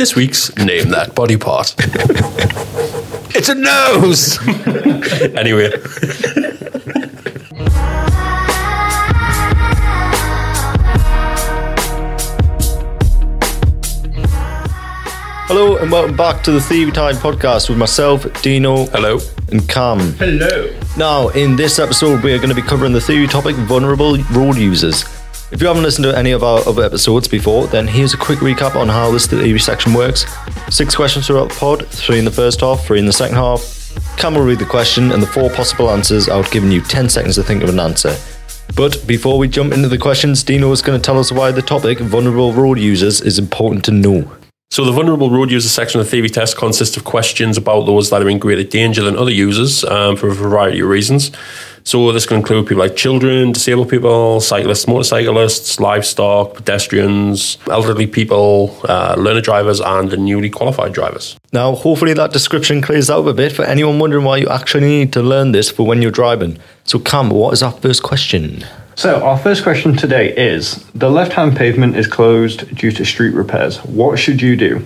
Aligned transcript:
This 0.00 0.16
week's 0.16 0.56
Name 0.56 0.88
That 0.88 1.14
Body 1.14 1.36
Part. 1.36 1.74
it's 3.36 3.50
a 3.50 3.54
nose! 3.54 4.38
anyway. 5.36 5.70
Hello 15.46 15.76
and 15.76 15.92
welcome 15.92 16.16
back 16.16 16.42
to 16.44 16.52
the 16.52 16.62
Theory 16.62 16.92
Time 16.92 17.16
podcast 17.16 17.68
with 17.68 17.76
myself, 17.76 18.24
Dino, 18.40 18.86
Hello. 18.86 19.18
and 19.52 19.68
Cam. 19.68 19.98
Hello. 20.14 20.74
Now, 20.96 21.28
in 21.28 21.56
this 21.56 21.78
episode, 21.78 22.24
we 22.24 22.32
are 22.32 22.38
going 22.38 22.48
to 22.48 22.54
be 22.54 22.62
covering 22.62 22.94
the 22.94 23.02
theory 23.02 23.26
topic 23.26 23.54
vulnerable 23.54 24.16
road 24.32 24.56
users. 24.56 25.04
If 25.52 25.60
you 25.60 25.66
haven't 25.66 25.82
listened 25.82 26.04
to 26.04 26.16
any 26.16 26.30
of 26.30 26.44
our 26.44 26.60
other 26.68 26.84
episodes 26.84 27.26
before, 27.26 27.66
then 27.66 27.88
here's 27.88 28.14
a 28.14 28.16
quick 28.16 28.38
recap 28.38 28.76
on 28.76 28.88
how 28.88 29.10
this 29.10 29.26
theory 29.26 29.58
section 29.58 29.92
works. 29.92 30.24
Six 30.70 30.94
questions 30.94 31.26
throughout 31.26 31.48
the 31.48 31.56
pod, 31.56 31.88
three 31.88 32.20
in 32.20 32.24
the 32.24 32.30
first 32.30 32.60
half, 32.60 32.84
three 32.84 33.00
in 33.00 33.06
the 33.06 33.12
second 33.12 33.34
half. 33.34 33.92
Cam 34.16 34.34
will 34.34 34.44
read 34.44 34.60
the 34.60 34.64
question 34.64 35.10
and 35.10 35.20
the 35.20 35.26
four 35.26 35.50
possible 35.50 35.90
answers 35.90 36.28
out, 36.28 36.48
giving 36.52 36.70
you 36.70 36.80
10 36.80 37.08
seconds 37.08 37.34
to 37.34 37.42
think 37.42 37.64
of 37.64 37.68
an 37.68 37.80
answer. 37.80 38.16
But 38.76 39.04
before 39.08 39.38
we 39.38 39.48
jump 39.48 39.72
into 39.72 39.88
the 39.88 39.98
questions, 39.98 40.44
Dino 40.44 40.70
is 40.70 40.82
going 40.82 41.00
to 41.00 41.04
tell 41.04 41.18
us 41.18 41.32
why 41.32 41.50
the 41.50 41.62
topic 41.62 41.98
vulnerable 41.98 42.52
road 42.52 42.78
users 42.78 43.20
is 43.20 43.36
important 43.36 43.84
to 43.86 43.90
know. 43.90 44.30
So, 44.70 44.84
the 44.84 44.92
vulnerable 44.92 45.32
road 45.32 45.50
user 45.50 45.68
section 45.68 45.98
of 45.98 46.06
the 46.06 46.10
theory 46.12 46.28
test 46.28 46.56
consists 46.56 46.96
of 46.96 47.02
questions 47.02 47.56
about 47.56 47.86
those 47.86 48.10
that 48.10 48.22
are 48.22 48.28
in 48.28 48.38
greater 48.38 48.62
danger 48.62 49.02
than 49.02 49.16
other 49.16 49.32
users 49.32 49.82
um, 49.82 50.14
for 50.14 50.28
a 50.28 50.32
variety 50.32 50.78
of 50.78 50.88
reasons. 50.88 51.32
So, 51.84 52.12
this 52.12 52.26
can 52.26 52.38
include 52.38 52.66
people 52.66 52.82
like 52.82 52.96
children, 52.96 53.52
disabled 53.52 53.88
people, 53.88 54.40
cyclists, 54.40 54.86
motorcyclists, 54.86 55.80
livestock, 55.80 56.54
pedestrians, 56.54 57.58
elderly 57.70 58.06
people, 58.06 58.78
uh, 58.88 59.14
learner 59.18 59.40
drivers, 59.40 59.80
and 59.80 60.10
the 60.10 60.16
newly 60.16 60.50
qualified 60.50 60.92
drivers. 60.92 61.36
Now, 61.52 61.74
hopefully, 61.74 62.14
that 62.14 62.32
description 62.32 62.82
clears 62.82 63.10
up 63.10 63.26
a 63.26 63.34
bit 63.34 63.52
for 63.52 63.64
anyone 63.64 63.98
wondering 63.98 64.24
why 64.24 64.38
you 64.38 64.48
actually 64.48 64.86
need 64.86 65.12
to 65.14 65.22
learn 65.22 65.52
this 65.52 65.70
for 65.70 65.86
when 65.86 66.02
you're 66.02 66.10
driving. 66.10 66.58
So, 66.84 66.98
Cam, 66.98 67.30
what 67.30 67.52
is 67.52 67.62
our 67.62 67.72
first 67.72 68.02
question? 68.02 68.64
So, 68.96 69.22
our 69.24 69.38
first 69.38 69.62
question 69.62 69.96
today 69.96 70.34
is 70.36 70.84
The 70.94 71.10
left 71.10 71.32
hand 71.32 71.56
pavement 71.56 71.96
is 71.96 72.06
closed 72.06 72.76
due 72.76 72.92
to 72.92 73.04
street 73.04 73.32
repairs. 73.32 73.78
What 73.84 74.18
should 74.18 74.42
you 74.42 74.56
do? 74.56 74.84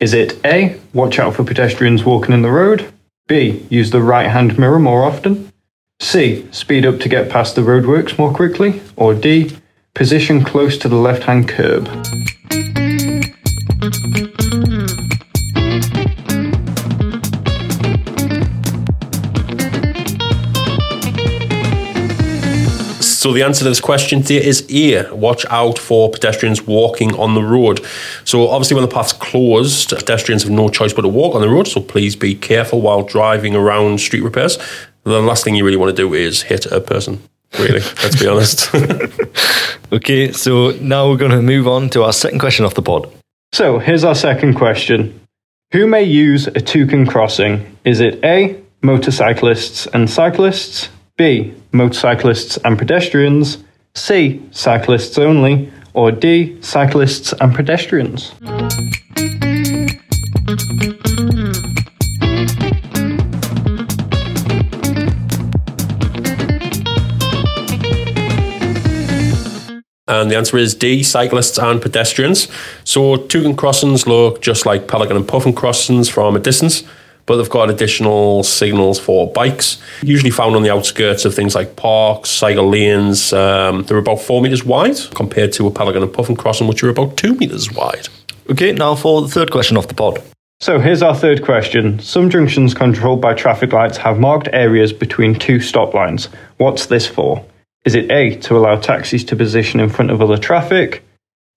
Is 0.00 0.14
it 0.14 0.44
A. 0.44 0.80
Watch 0.92 1.20
out 1.20 1.36
for 1.36 1.44
pedestrians 1.44 2.02
walking 2.02 2.34
in 2.34 2.42
the 2.42 2.50
road? 2.50 2.92
B. 3.28 3.64
Use 3.70 3.92
the 3.92 4.02
right 4.02 4.28
hand 4.28 4.58
mirror 4.58 4.80
more 4.80 5.04
often? 5.04 5.51
C. 6.02 6.46
Speed 6.50 6.84
up 6.84 6.98
to 6.98 7.08
get 7.08 7.30
past 7.30 7.54
the 7.54 7.62
roadworks 7.62 8.18
more 8.18 8.34
quickly? 8.34 8.82
Or 8.96 9.14
D. 9.14 9.56
Position 9.94 10.42
close 10.42 10.76
to 10.78 10.88
the 10.88 10.96
left 10.96 11.22
hand 11.22 11.48
curb? 11.48 11.86
So 23.00 23.32
the 23.32 23.44
answer 23.44 23.60
to 23.60 23.68
this 23.68 23.80
question 23.80 24.22
here 24.22 24.42
is 24.42 24.66
A. 24.70 25.08
Watch 25.14 25.46
out 25.48 25.78
for 25.78 26.10
pedestrians 26.10 26.66
walking 26.66 27.14
on 27.14 27.36
the 27.36 27.42
road. 27.42 27.80
So 28.24 28.48
obviously, 28.48 28.74
when 28.74 28.82
the 28.82 28.92
path's 28.92 29.12
closed, 29.12 29.90
pedestrians 29.90 30.42
have 30.42 30.50
no 30.50 30.68
choice 30.68 30.92
but 30.92 31.02
to 31.02 31.08
walk 31.08 31.36
on 31.36 31.40
the 31.40 31.48
road. 31.48 31.68
So 31.68 31.80
please 31.80 32.16
be 32.16 32.34
careful 32.34 32.80
while 32.80 33.04
driving 33.04 33.54
around 33.54 34.00
street 34.00 34.24
repairs. 34.24 34.58
The 35.04 35.20
last 35.20 35.44
thing 35.44 35.54
you 35.54 35.64
really 35.64 35.76
want 35.76 35.94
to 35.94 35.96
do 35.96 36.14
is 36.14 36.42
hit 36.42 36.66
a 36.66 36.80
person. 36.80 37.22
Really, 37.58 37.80
let's 38.02 38.20
be 38.20 38.28
honest. 38.28 38.70
Okay, 39.92 40.32
so 40.32 40.70
now 40.80 41.10
we're 41.10 41.18
going 41.18 41.32
to 41.32 41.42
move 41.42 41.68
on 41.68 41.90
to 41.90 42.02
our 42.02 42.14
second 42.14 42.38
question 42.38 42.64
off 42.64 42.72
the 42.72 42.80
pod. 42.80 43.12
So, 43.52 43.78
here's 43.78 44.04
our 44.04 44.14
second 44.14 44.54
question 44.54 45.20
Who 45.72 45.86
may 45.86 46.02
use 46.02 46.46
a 46.46 46.62
toucan 46.62 47.06
crossing? 47.06 47.76
Is 47.84 48.00
it 48.00 48.18
A. 48.24 48.58
Motorcyclists 48.80 49.86
and 49.88 50.08
cyclists? 50.08 50.88
B. 51.18 51.52
Motorcyclists 51.72 52.56
and 52.64 52.78
pedestrians? 52.78 53.58
C. 53.94 54.40
Cyclists 54.50 55.18
only? 55.18 55.70
Or 55.92 56.10
D. 56.10 56.56
Cyclists 56.62 57.34
and 57.34 57.54
pedestrians? 57.54 58.32
And 70.12 70.30
the 70.30 70.36
answer 70.36 70.58
is 70.58 70.74
D, 70.74 71.02
cyclists 71.02 71.58
and 71.58 71.80
pedestrians. 71.80 72.48
So 72.84 73.16
toucan 73.16 73.56
crossings 73.56 74.06
look 74.06 74.42
just 74.42 74.66
like 74.66 74.86
pelican 74.86 75.16
and 75.16 75.26
puffin 75.26 75.54
crossings 75.54 76.10
from 76.10 76.36
a 76.36 76.38
distance, 76.38 76.84
but 77.24 77.38
they've 77.38 77.48
got 77.48 77.70
additional 77.70 78.42
signals 78.42 78.98
for 78.98 79.32
bikes, 79.32 79.80
usually 80.02 80.30
found 80.30 80.54
on 80.54 80.62
the 80.62 80.70
outskirts 80.70 81.24
of 81.24 81.34
things 81.34 81.54
like 81.54 81.76
parks, 81.76 82.28
cycle 82.28 82.68
lanes. 82.68 83.32
Um, 83.32 83.84
they're 83.84 83.96
about 83.96 84.20
four 84.20 84.42
metres 84.42 84.64
wide 84.64 84.98
compared 85.14 85.54
to 85.54 85.66
a 85.66 85.70
pelican 85.70 86.02
and 86.02 86.12
puffin 86.12 86.36
crossing, 86.36 86.66
which 86.68 86.84
are 86.84 86.90
about 86.90 87.16
two 87.16 87.34
metres 87.36 87.72
wide. 87.72 88.08
Okay, 88.50 88.72
now 88.72 88.94
for 88.94 89.22
the 89.22 89.28
third 89.28 89.50
question 89.50 89.78
off 89.78 89.88
the 89.88 89.94
pod. 89.94 90.22
So, 90.60 90.78
here's 90.78 91.02
our 91.02 91.14
third 91.14 91.42
question. 91.42 91.98
Some 92.00 92.28
junctions 92.28 92.74
controlled 92.74 93.20
by 93.20 93.34
traffic 93.34 93.72
lights 93.72 93.96
have 93.96 94.20
marked 94.20 94.48
areas 94.52 94.92
between 94.92 95.34
two 95.34 95.58
stop 95.58 95.94
lines. 95.94 96.28
What's 96.58 96.86
this 96.86 97.06
for? 97.06 97.44
Is 97.84 97.96
it 97.96 98.12
A, 98.12 98.36
to 98.36 98.56
allow 98.56 98.76
taxis 98.76 99.24
to 99.24 99.36
position 99.36 99.80
in 99.80 99.88
front 99.88 100.12
of 100.12 100.22
other 100.22 100.36
traffic? 100.36 101.02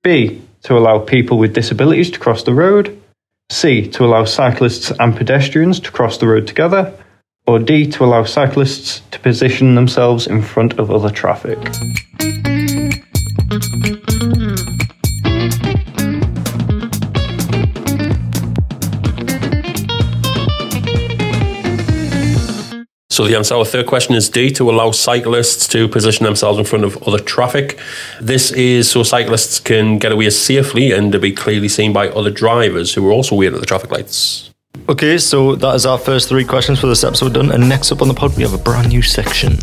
B, 0.04 0.42
to 0.64 0.76
allow 0.76 0.98
people 0.98 1.38
with 1.38 1.54
disabilities 1.54 2.10
to 2.12 2.20
cross 2.20 2.42
the 2.42 2.54
road? 2.54 3.00
C, 3.52 3.88
to 3.90 4.06
allow 4.06 4.26
cyclists 4.26 4.92
and 5.00 5.16
pedestrians 5.16 5.80
to 5.82 5.92
cross 5.92 6.18
the 6.18 6.28
road 6.28 6.48
together? 6.48 6.98
Or 7.46 7.60
D, 7.60 7.86
to 7.92 8.04
allow 8.04 8.24
cyclists 8.24 9.02
to 9.12 9.20
position 9.20 9.76
themselves 9.76 10.26
in 10.26 10.42
front 10.42 10.80
of 10.80 10.90
other 10.90 11.12
traffic? 11.12 11.60
So 23.16 23.26
the 23.26 23.38
answer 23.38 23.56
our 23.56 23.64
third 23.64 23.86
question 23.86 24.14
is 24.14 24.28
D, 24.28 24.52
to 24.52 24.70
allow 24.70 24.92
cyclists 24.92 25.70
to 25.70 25.88
position 25.88 26.26
themselves 26.26 26.60
in 26.60 26.66
front 26.66 26.84
of 26.84 27.02
other 27.08 27.18
traffic. 27.18 27.80
This 28.20 28.52
is 28.52 28.92
so 28.92 29.04
cyclists 29.04 29.58
can 29.58 30.00
get 30.00 30.12
away 30.12 30.30
safely 30.32 30.92
and 30.92 31.14
to 31.14 31.20
be 31.20 31.32
clearly 31.32 31.70
seen 31.70 31.94
by 31.94 32.10
other 32.10 32.30
drivers 32.30 32.94
who 32.94 33.08
are 33.08 33.14
also 33.14 33.38
waiting 33.38 33.56
at 33.56 33.62
the 33.62 33.66
traffic 33.66 33.90
lights. 33.90 34.54
Okay, 34.90 35.18
so 35.18 35.56
that 35.56 35.76
is 35.76 35.86
our 35.86 35.98
first 35.98 36.28
three 36.28 36.44
questions 36.44 36.78
for 36.82 36.88
this 36.88 37.06
episode 37.06 37.36
done. 37.36 37.54
And 37.54 37.70
next 37.70 37.90
up 37.94 38.02
on 38.02 38.10
the 38.10 38.14
pod, 38.14 38.36
we 38.36 38.44
have 38.44 38.54
a 38.54 38.58
brand 38.58 38.90
new 38.90 39.02
section. 39.02 39.60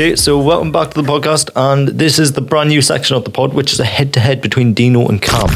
Okay, 0.00 0.16
so 0.16 0.38
welcome 0.38 0.72
back 0.72 0.88
to 0.92 1.02
the 1.02 1.06
podcast, 1.06 1.50
and 1.54 1.88
this 1.88 2.18
is 2.18 2.32
the 2.32 2.40
brand 2.40 2.70
new 2.70 2.80
section 2.80 3.16
of 3.18 3.24
the 3.24 3.30
pod, 3.30 3.52
which 3.52 3.70
is 3.74 3.80
a 3.80 3.84
head-to-head 3.84 4.40
between 4.40 4.72
Dino 4.72 5.06
and 5.06 5.20
Cam. 5.20 5.46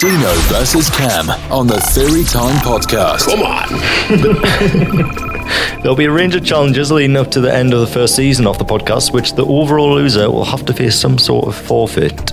Dino 0.00 0.32
versus 0.48 0.88
Cam 0.88 1.28
on 1.52 1.66
the 1.66 1.78
Theory 1.78 2.24
Time 2.24 2.56
podcast. 2.64 3.26
Come 3.26 3.42
on! 3.42 3.68
There'll 5.82 5.94
be 5.94 6.06
a 6.06 6.10
range 6.10 6.34
of 6.34 6.42
challenges 6.42 6.90
leading 6.90 7.18
up 7.18 7.30
to 7.32 7.42
the 7.42 7.52
end 7.52 7.74
of 7.74 7.80
the 7.80 7.86
first 7.86 8.16
season 8.16 8.46
of 8.46 8.56
the 8.56 8.64
podcast, 8.64 9.12
which 9.12 9.34
the 9.34 9.44
overall 9.44 9.92
loser 9.92 10.30
will 10.30 10.46
have 10.46 10.64
to 10.64 10.72
face 10.72 10.98
some 10.98 11.18
sort 11.18 11.46
of 11.46 11.54
forfeit. 11.54 12.32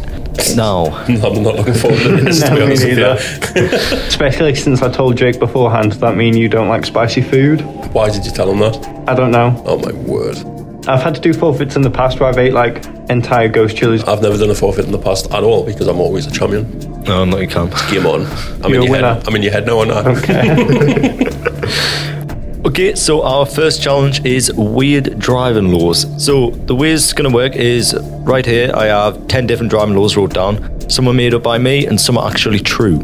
Now, 0.56 0.86
I'm 1.10 1.44
not 1.44 1.56
looking 1.58 1.74
forward 1.74 2.00
to 2.00 2.16
this, 2.24 2.40
to 2.44 2.52
be 2.52 2.56
me 2.56 2.62
honest 2.62 2.86
with 2.86 2.98
you. 2.98 3.98
Especially 4.08 4.56
since 4.56 4.82
I 4.82 4.90
told 4.90 5.18
Jake 5.18 5.40
beforehand, 5.40 5.92
does 5.92 6.00
that 6.00 6.16
mean 6.16 6.38
you 6.38 6.48
don't 6.48 6.70
like 6.70 6.86
spicy 6.86 7.22
food? 7.22 7.60
Why 7.94 8.10
did 8.10 8.26
you 8.26 8.32
tell 8.32 8.50
him 8.50 8.60
that? 8.60 9.10
I 9.10 9.14
don't 9.14 9.32
know. 9.32 9.62
Oh 9.66 9.78
my 9.78 9.92
word. 9.92 10.59
I've 10.88 11.02
had 11.02 11.14
to 11.16 11.22
do 11.22 11.34
forfeits 11.34 11.76
in 11.76 11.82
the 11.84 11.90
past 11.92 12.20
where 12.20 12.30
I've 12.30 12.38
ate 12.38 12.54
like 12.54 12.86
entire 13.10 13.48
ghost 13.50 13.76
chilies. 13.78 14.04
I've 14.06 14.22
never 14.22 14.38
done 14.38 14.50
a 14.50 14.56
forfeit 14.56 14.86
in 14.86 14.92
the 14.92 14.98
past 15.00 15.32
at 15.32 15.44
all 15.44 15.64
because 15.66 15.88
I'm 15.88 16.00
always 16.00 16.26
a 16.26 16.32
champion. 16.32 16.80
no, 17.04 17.26
not 17.26 17.42
you, 17.42 17.48
Cam. 17.48 17.70
Game 17.92 18.06
on. 18.06 18.26
I'm 18.64 18.72
You're 18.72 18.82
in 18.82 18.84
a 18.84 18.86
your 18.86 18.96
head. 18.96 19.04
winner. 19.04 19.22
I'm 19.28 19.36
in 19.36 19.42
your 19.44 19.52
head 19.52 19.66
now 19.66 19.78
or 19.78 19.86
not? 19.86 20.08
Okay. 20.08 21.26
Okay, 22.66 22.94
so 22.94 23.24
our 23.24 23.46
first 23.46 23.82
challenge 23.82 24.24
is 24.26 24.52
weird 24.54 25.18
driving 25.18 25.72
laws. 25.72 26.06
So 26.24 26.50
the 26.50 26.76
way 26.76 26.92
it's 26.92 27.14
going 27.14 27.28
to 27.30 27.34
work 27.34 27.56
is 27.56 27.96
right 28.24 28.46
here. 28.46 28.70
I 28.76 28.88
have 28.88 29.28
ten 29.30 29.48
different 29.48 29.70
driving 29.70 29.96
laws 29.96 30.18
wrote 30.18 30.34
down. 30.34 30.60
Some 30.90 31.08
are 31.08 31.14
made 31.14 31.34
up 31.34 31.42
by 31.42 31.58
me, 31.58 31.86
and 31.88 32.00
some 32.00 32.18
are 32.18 32.30
actually 32.30 32.60
true. 32.60 33.00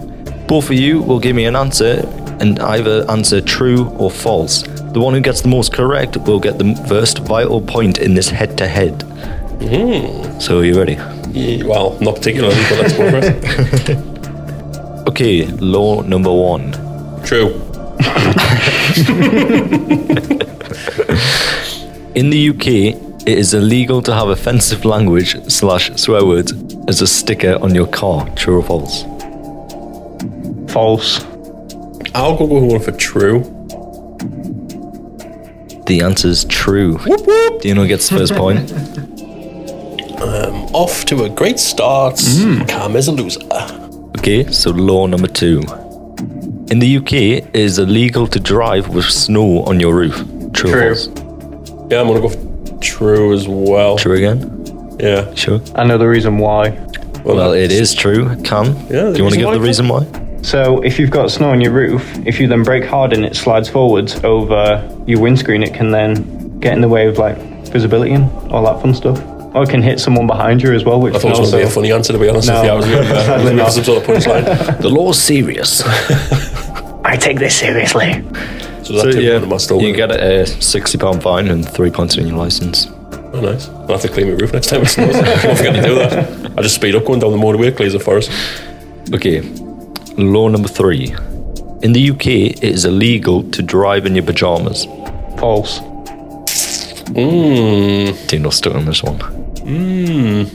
Both 0.48 0.66
of 0.66 0.74
you 0.74 1.02
will 1.02 1.20
give 1.20 1.38
me 1.38 1.46
an 1.46 1.56
answer, 1.56 2.04
and 2.42 2.60
either 2.60 3.10
answer 3.10 3.40
true 3.40 3.88
or 3.98 4.12
false. 4.12 4.64
The 4.96 5.02
one 5.02 5.14
who 5.14 5.20
gets 5.20 5.42
the 5.42 5.50
most 5.50 5.74
correct 5.74 6.16
will 6.16 6.40
get 6.40 6.58
the 6.58 6.74
first 6.88 7.18
vital 7.18 7.60
point 7.60 7.98
in 7.98 8.14
this 8.14 8.30
head-to-head. 8.30 9.04
Hmm. 9.04 10.40
So 10.40 10.60
are 10.60 10.64
you 10.64 10.78
ready? 10.78 10.94
Yeah, 11.38 11.66
well, 11.66 11.98
not 12.00 12.16
particularly, 12.16 12.56
but 12.70 12.80
let's 12.80 12.94
go 12.94 13.12
for 13.12 13.20
it. 13.22 13.98
Okay, 15.10 15.48
law 15.48 16.02
number 16.02 16.32
one. 16.32 16.72
True. 17.26 17.48
In 22.16 22.30
the 22.30 22.50
UK, 22.52 22.68
it 23.28 23.38
is 23.38 23.54
illegal 23.54 24.02
to 24.02 24.14
have 24.14 24.30
offensive 24.30 24.86
language 24.86 25.36
slash 25.52 25.92
swear 25.98 26.24
words 26.26 26.54
as 26.88 27.02
a 27.02 27.08
sticker 27.08 27.58
on 27.62 27.76
your 27.76 27.88
car. 27.88 28.30
True 28.38 28.60
or 28.60 28.64
false? 28.64 29.04
False. 30.72 31.22
I'll 32.16 32.38
go 32.38 32.46
with 32.46 32.64
one 32.72 32.80
for 32.80 32.94
true. 32.94 33.55
The 35.86 36.02
answer 36.02 36.28
is 36.30 36.46
true. 36.46 36.98
Dino 37.62 37.86
gets 37.86 38.10
the 38.10 38.18
first 38.18 38.34
point. 38.44 38.72
Um, 40.22 40.56
off 40.74 41.06
to 41.06 41.24
a 41.26 41.30
great 41.30 41.60
start. 41.60 42.20
Hmm. 42.20 42.62
Cam 42.66 42.96
is 42.96 43.08
a 43.08 43.12
loser. 43.12 43.40
Okay, 44.18 44.50
so 44.52 44.72
law 44.72 45.06
number 45.06 45.28
two. 45.28 45.62
In 46.72 46.80
the 46.80 46.98
UK, 46.98 47.14
it 47.14 47.56
is 47.56 47.78
illegal 47.78 48.26
to 48.28 48.40
drive 48.40 48.88
with 48.90 49.06
snow 49.06 49.62
on 49.64 49.80
your 49.80 49.94
roof. 49.94 50.16
True, 50.54 50.72
True. 50.72 50.92
or 50.92 50.96
false? 50.96 51.08
Yeah, 51.92 52.02
I'm 52.02 52.08
gonna 52.08 52.22
go 52.22 52.30
for 52.30 52.80
true 52.82 53.34
as 53.34 53.48
well. 53.48 53.98
True 53.98 54.16
again? 54.16 54.98
Yeah. 55.00 55.32
Sure. 55.36 55.60
I 55.76 55.84
know 55.84 55.98
the 56.00 56.08
reason 56.08 56.38
why. 56.40 56.70
Well, 57.24 57.54
it 57.54 57.72
is 57.72 57.94
true. 57.94 58.36
Cam, 58.44 58.68
Yeah, 58.90 59.12
do 59.12 59.18
you 59.18 59.24
want 59.24 59.36
to 59.36 59.40
reason 59.40 59.40
give 59.40 59.46
why, 59.48 59.54
the 59.54 59.60
reason 59.62 59.88
why? 59.88 60.06
So 60.46 60.80
if 60.84 61.00
you've 61.00 61.10
got 61.10 61.32
snow 61.32 61.50
on 61.50 61.60
your 61.60 61.72
roof, 61.72 62.08
if 62.24 62.40
you 62.40 62.48
then 62.48 62.62
brake 62.62 62.86
hard 62.86 63.14
and 63.14 63.26
it 63.26 63.36
slides 63.36 63.68
forwards 63.68 64.24
over 64.24 64.88
your 65.08 65.20
windscreen, 65.20 65.64
it 65.64 65.74
can 65.74 65.90
then 65.90 66.60
get 66.60 66.74
in 66.74 66.82
the 66.82 66.88
way 66.88 67.08
of 67.08 67.18
like 67.18 67.36
visibility 67.72 68.14
and 68.14 68.30
all 68.52 68.64
that 68.66 68.80
fun 68.80 68.94
stuff. 68.94 69.20
Or 69.56 69.64
it 69.64 69.70
can 69.70 69.82
hit 69.82 70.00
someone 70.00 70.28
behind 70.28 70.62
you 70.62 70.72
as 70.74 70.84
well, 70.84 71.02
which 71.02 71.16
I 71.16 71.20
thought 71.20 71.38
it 71.38 71.40
was 71.40 71.50
going 71.50 71.64
to 71.64 71.68
be 71.68 71.72
a 71.72 71.74
funny 71.74 71.92
answer, 71.92 72.14
to 72.14 72.20
be 72.20 72.30
honest. 72.30 72.48
No. 72.48 72.60
If 72.60 72.66
you, 72.66 72.72
I 72.72 72.76
was 72.76 72.86
going 72.86 73.58
to 73.58 73.64
uh, 73.64 73.70
some 73.72 73.84
sort 73.84 74.04
of 74.04 74.08
punchline. 74.08 74.82
The 74.82 74.90
law's 74.90 75.20
serious. 75.20 75.82
I 77.04 77.18
take 77.20 77.40
this 77.40 77.58
seriously. 77.58 78.14
So, 78.84 78.94
that 78.94 79.02
so 79.02 79.12
two 79.14 79.22
yeah, 79.24 79.38
am 79.38 79.52
I 79.52 79.84
you 79.84 79.96
get 79.96 80.12
a 80.12 80.46
sixty 80.46 81.00
pound 81.00 81.24
fine 81.24 81.48
and 81.48 81.68
three 81.68 81.90
points 81.90 82.20
on 82.20 82.28
your 82.28 82.38
license. 82.38 82.86
Oh, 83.34 83.42
nice. 83.42 83.68
I'll 83.68 83.88
have 83.88 84.02
to 84.02 84.10
clean 84.10 84.28
my 84.28 84.34
roof 84.34 84.54
next 84.54 84.68
time 84.68 84.84
it 84.84 84.90
snows. 84.90 85.16
Don't 85.16 85.58
forget 85.58 85.74
to 85.74 85.82
do 85.82 85.96
that. 85.96 86.54
I 86.56 86.62
just 86.62 86.76
speed 86.76 86.94
up 86.94 87.04
going 87.04 87.20
down 87.20 87.32
the 87.32 87.38
motorway, 87.38 87.70
it 87.70 87.78
clears 87.78 87.96
it 87.96 88.04
for 88.04 88.18
us. 88.18 88.30
Okay, 89.12 89.42
law 90.18 90.48
number 90.48 90.68
three. 90.68 91.14
In 91.82 91.94
the 91.94 92.10
UK, 92.12 92.28
it 92.28 92.64
is 92.64 92.86
illegal 92.86 93.44
to 93.52 93.62
drive 93.62 94.06
in 94.06 94.16
your 94.16 94.26
pajamas. 94.26 94.86
False. 95.38 95.80
Mmm. 97.14 98.28
Dino 98.28 98.50
stuck 98.50 98.76
on 98.76 98.86
this 98.86 99.04
one. 99.04 99.20
Mmm. 99.66 100.46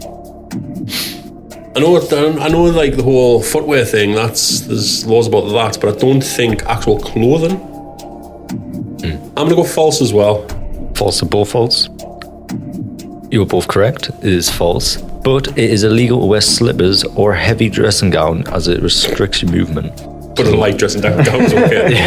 I 1.77 1.81
know, 1.81 1.97
it- 1.97 2.13
I 2.13 2.49
know, 2.49 2.65
like 2.65 2.97
the 2.97 3.03
whole 3.03 3.41
footwear 3.41 3.85
thing. 3.85 4.15
That's 4.15 4.61
there's 4.63 5.07
laws 5.07 5.27
about 5.29 5.49
that, 5.53 5.81
but 5.81 5.95
I 5.95 5.99
don't 5.99 6.21
think 6.23 6.65
actual 6.67 6.99
clothing. 6.99 7.57
Hmm. 7.57 9.13
I'm 9.37 9.47
gonna 9.47 9.55
go 9.55 9.65
false 9.65 10.01
as 10.03 10.13
well. 10.13 10.45
False 10.95 11.23
or 11.23 11.27
both 11.27 11.51
false? 11.53 11.89
You 13.31 13.39
were 13.41 13.47
both 13.47 13.69
correct. 13.69 14.09
It 14.23 14.33
is 14.33 14.51
false. 14.51 14.99
But 15.23 15.49
it 15.49 15.59
is 15.71 15.85
illegal 15.85 16.21
to 16.21 16.27
wear 16.27 16.41
slippers 16.41 17.05
or 17.05 17.33
a 17.33 17.39
heavy 17.39 17.69
dressing 17.69 18.09
gown 18.11 18.45
as 18.49 18.69
it 18.69 18.81
restricts 18.83 19.43
your 19.43 19.53
movement. 19.53 19.95
But 20.35 20.47
a 20.47 20.57
light 20.57 20.79
dressing 20.79 21.03
gown 21.03 21.23
gown's 21.25 21.53
okay. 21.55 22.07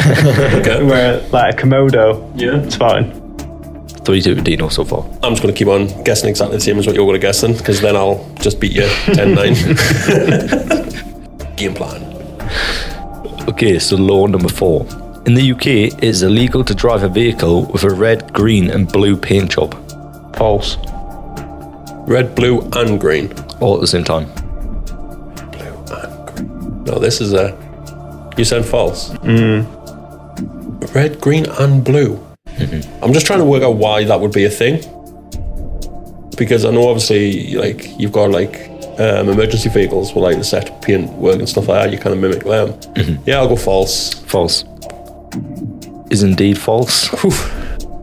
okay. 0.60 0.84
Where 0.84 1.22
like 1.30 1.54
a 1.54 1.58
kimono, 1.58 2.24
Yeah. 2.36 2.62
it's 2.64 2.76
fine. 2.76 3.12
Three 4.04 4.22
two 4.22 4.34
to 4.36 4.42
Dino 4.42 4.68
so 4.70 4.84
far. 4.84 5.06
I'm 5.22 5.34
just 5.34 5.42
gonna 5.44 5.54
keep 5.54 5.68
on 5.68 5.88
guessing 6.04 6.30
exactly 6.30 6.58
the 6.58 6.62
same 6.64 6.78
as 6.80 6.88
what 6.88 6.96
you're 6.96 7.06
gonna 7.06 7.20
guess 7.20 7.42
then, 7.42 7.54
because 7.56 7.80
then 7.82 7.96
I'll 7.96 8.26
just 8.42 8.60
beat 8.60 8.74
you 8.74 8.82
10-9. 9.06 11.56
Game 11.58 11.74
plan. 11.74 12.02
Okay, 13.48 13.78
so 13.80 13.96
law 13.96 14.26
number 14.26 14.50
four. 14.50 14.86
In 15.26 15.36
the 15.36 15.52
UK, 15.52 15.68
it 15.68 16.04
is 16.04 16.24
illegal 16.24 16.64
to 16.66 16.74
drive 16.76 17.04
a 17.04 17.08
vehicle 17.10 17.66
with 17.68 17.84
a 17.84 17.90
red, 17.90 18.34
green, 18.34 18.70
and 18.72 18.92
blue 18.92 19.16
paint 19.16 19.52
job 19.52 19.74
False. 20.36 20.78
Red, 22.08 22.36
blue, 22.36 22.62
and 22.74 23.00
green. 23.00 23.34
all 23.60 23.76
at 23.76 23.82
the 23.82 23.88
same 23.88 24.04
time. 24.04 24.26
Blue 25.52 25.84
and 25.92 26.28
green. 26.28 26.84
No, 26.84 27.00
this 27.00 27.22
is 27.22 27.34
a. 27.34 27.58
You 28.38 28.44
said 28.46 28.66
false. 28.66 29.10
Mm. 29.24 29.66
Red, 30.94 31.22
green, 31.22 31.46
and 31.60 31.84
blue. 31.84 32.20
I'm 33.02 33.14
just 33.14 33.26
trying 33.26 33.40
to 33.40 33.46
work 33.46 33.64
out 33.64 33.76
why 33.78 34.04
that 34.04 34.20
would 34.20 34.32
be 34.32 34.46
a 34.46 34.50
thing. 34.50 34.82
Because 36.38 36.66
I 36.66 36.72
know 36.72 36.88
obviously, 36.90 37.56
like 37.56 37.98
you've 38.00 38.12
got 38.12 38.32
like 38.32 38.70
um, 39.00 39.30
emergency 39.30 39.70
vehicles 39.70 40.14
with 40.14 40.24
like 40.24 40.38
the 40.38 40.44
set 40.44 40.82
paint 40.82 41.12
work 41.14 41.40
and 41.40 41.48
stuff 41.50 41.68
like 41.68 41.84
that. 41.84 41.92
You 41.92 42.00
kind 42.00 42.14
of 42.14 42.20
mimic 42.22 42.44
them. 42.44 43.20
Yeah, 43.26 43.38
I'll 43.38 43.48
go 43.48 43.56
false. 43.56 44.14
False. 44.26 44.66
Is 46.12 46.22
indeed 46.24 46.58
false. 46.58 47.10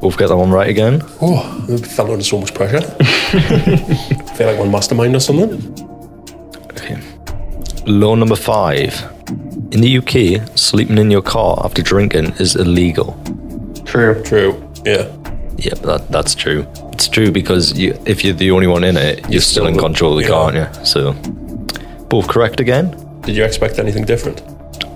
Both 0.01 0.17
get 0.17 0.29
that 0.29 0.37
one 0.37 0.51
right 0.51 0.69
again. 0.69 1.03
Oh, 1.21 1.67
I 1.71 1.77
fell 1.77 2.11
under 2.11 2.25
so 2.25 2.41
much 2.41 2.55
pressure. 2.55 2.81
feel 4.35 4.47
like 4.47 4.59
one 4.59 4.71
mastermind 4.71 5.15
or 5.15 5.21
something. 5.21 5.53
Okay. 6.71 6.99
Law 7.87 8.15
number 8.15 8.37
five. 8.37 8.95
In 9.73 9.83
the 9.83 9.99
UK, 9.99 10.59
sleeping 10.59 10.99
in 10.99 11.11
your 11.11 11.23
car 11.23 11.61
after 11.65 11.83
drinking 11.83 12.33
is 12.39 12.57
illegal. 12.57 13.21
True. 13.85 14.23
True. 14.23 14.73
Yeah. 14.85 15.15
Yeah, 15.59 15.75
that, 15.75 16.07
that's 16.11 16.35
true. 16.35 16.67
It's 16.93 17.07
true 17.07 17.31
because 17.31 17.79
you, 17.79 18.01
if 18.07 18.25
you're 18.25 18.35
the 18.35 18.51
only 18.51 18.67
one 18.67 18.85
in 18.85 18.97
it, 18.97 19.19
you're, 19.31 19.43
still, 19.43 19.65
still 19.65 19.67
in 19.67 19.75
the- 19.75 19.81
control 19.81 20.13
of 20.13 20.19
the 20.19 20.23
yeah. 20.23 20.29
car, 20.29 20.45
aren't 20.45 20.79
you? 20.79 20.85
So, 20.87 21.13
both 22.09 22.27
correct 22.29 22.61
again. 22.61 22.97
Did 23.21 23.37
you 23.37 23.45
expect 23.45 23.79
anything 23.79 24.05
different? 24.05 24.43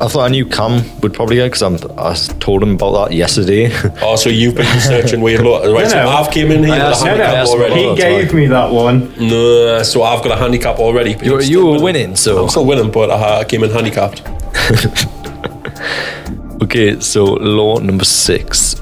I 0.01 0.09
thought 0.09 0.25
I 0.25 0.29
knew 0.29 0.45
Cam 0.45 0.83
would 1.01 1.15
probably 1.15 1.37
go 1.37 1.47
because 1.49 1.63
I 1.63 2.15
told 2.39 2.63
him 2.63 2.73
about 2.73 3.09
that 3.09 3.15
yesterday. 3.15 3.71
Oh, 4.03 4.17
so 4.17 4.29
you've 4.29 4.57
been 4.57 4.65
searching. 4.67 4.97
researching 4.97 5.21
weird 5.21 5.43
law. 5.43 5.63
Right, 5.65 5.89
so 5.89 5.97
No, 5.97 6.05
no. 6.05 6.09
I've 6.11 6.31
came 6.33 6.51
in 6.51 6.65
here 6.65 6.73
with 6.73 7.01
a 7.01 7.05
handicap 7.07 7.47
I 7.47 7.51
already. 7.51 7.89
He 7.89 7.97
gave 7.97 8.27
right. 8.27 8.35
me 8.35 8.47
that 8.49 8.71
one. 8.73 9.15
No, 9.19 9.83
so 9.83 10.03
I've 10.03 10.23
got 10.25 10.33
a 10.33 10.37
handicap 10.37 10.79
already. 10.79 11.13
you 11.23 11.41
you're 11.41 11.65
were 11.65 11.83
winning, 11.83 12.17
so 12.17 12.43
I'm 12.43 12.49
still 12.49 12.67
winning, 12.67 12.91
but 12.91 13.11
I, 13.11 13.41
I 13.41 13.45
came 13.45 13.63
in 13.63 13.71
handicapped. 13.71 14.23
okay. 16.63 16.99
So 17.01 17.25
law 17.25 17.79
number 17.79 18.05
six. 18.05 18.75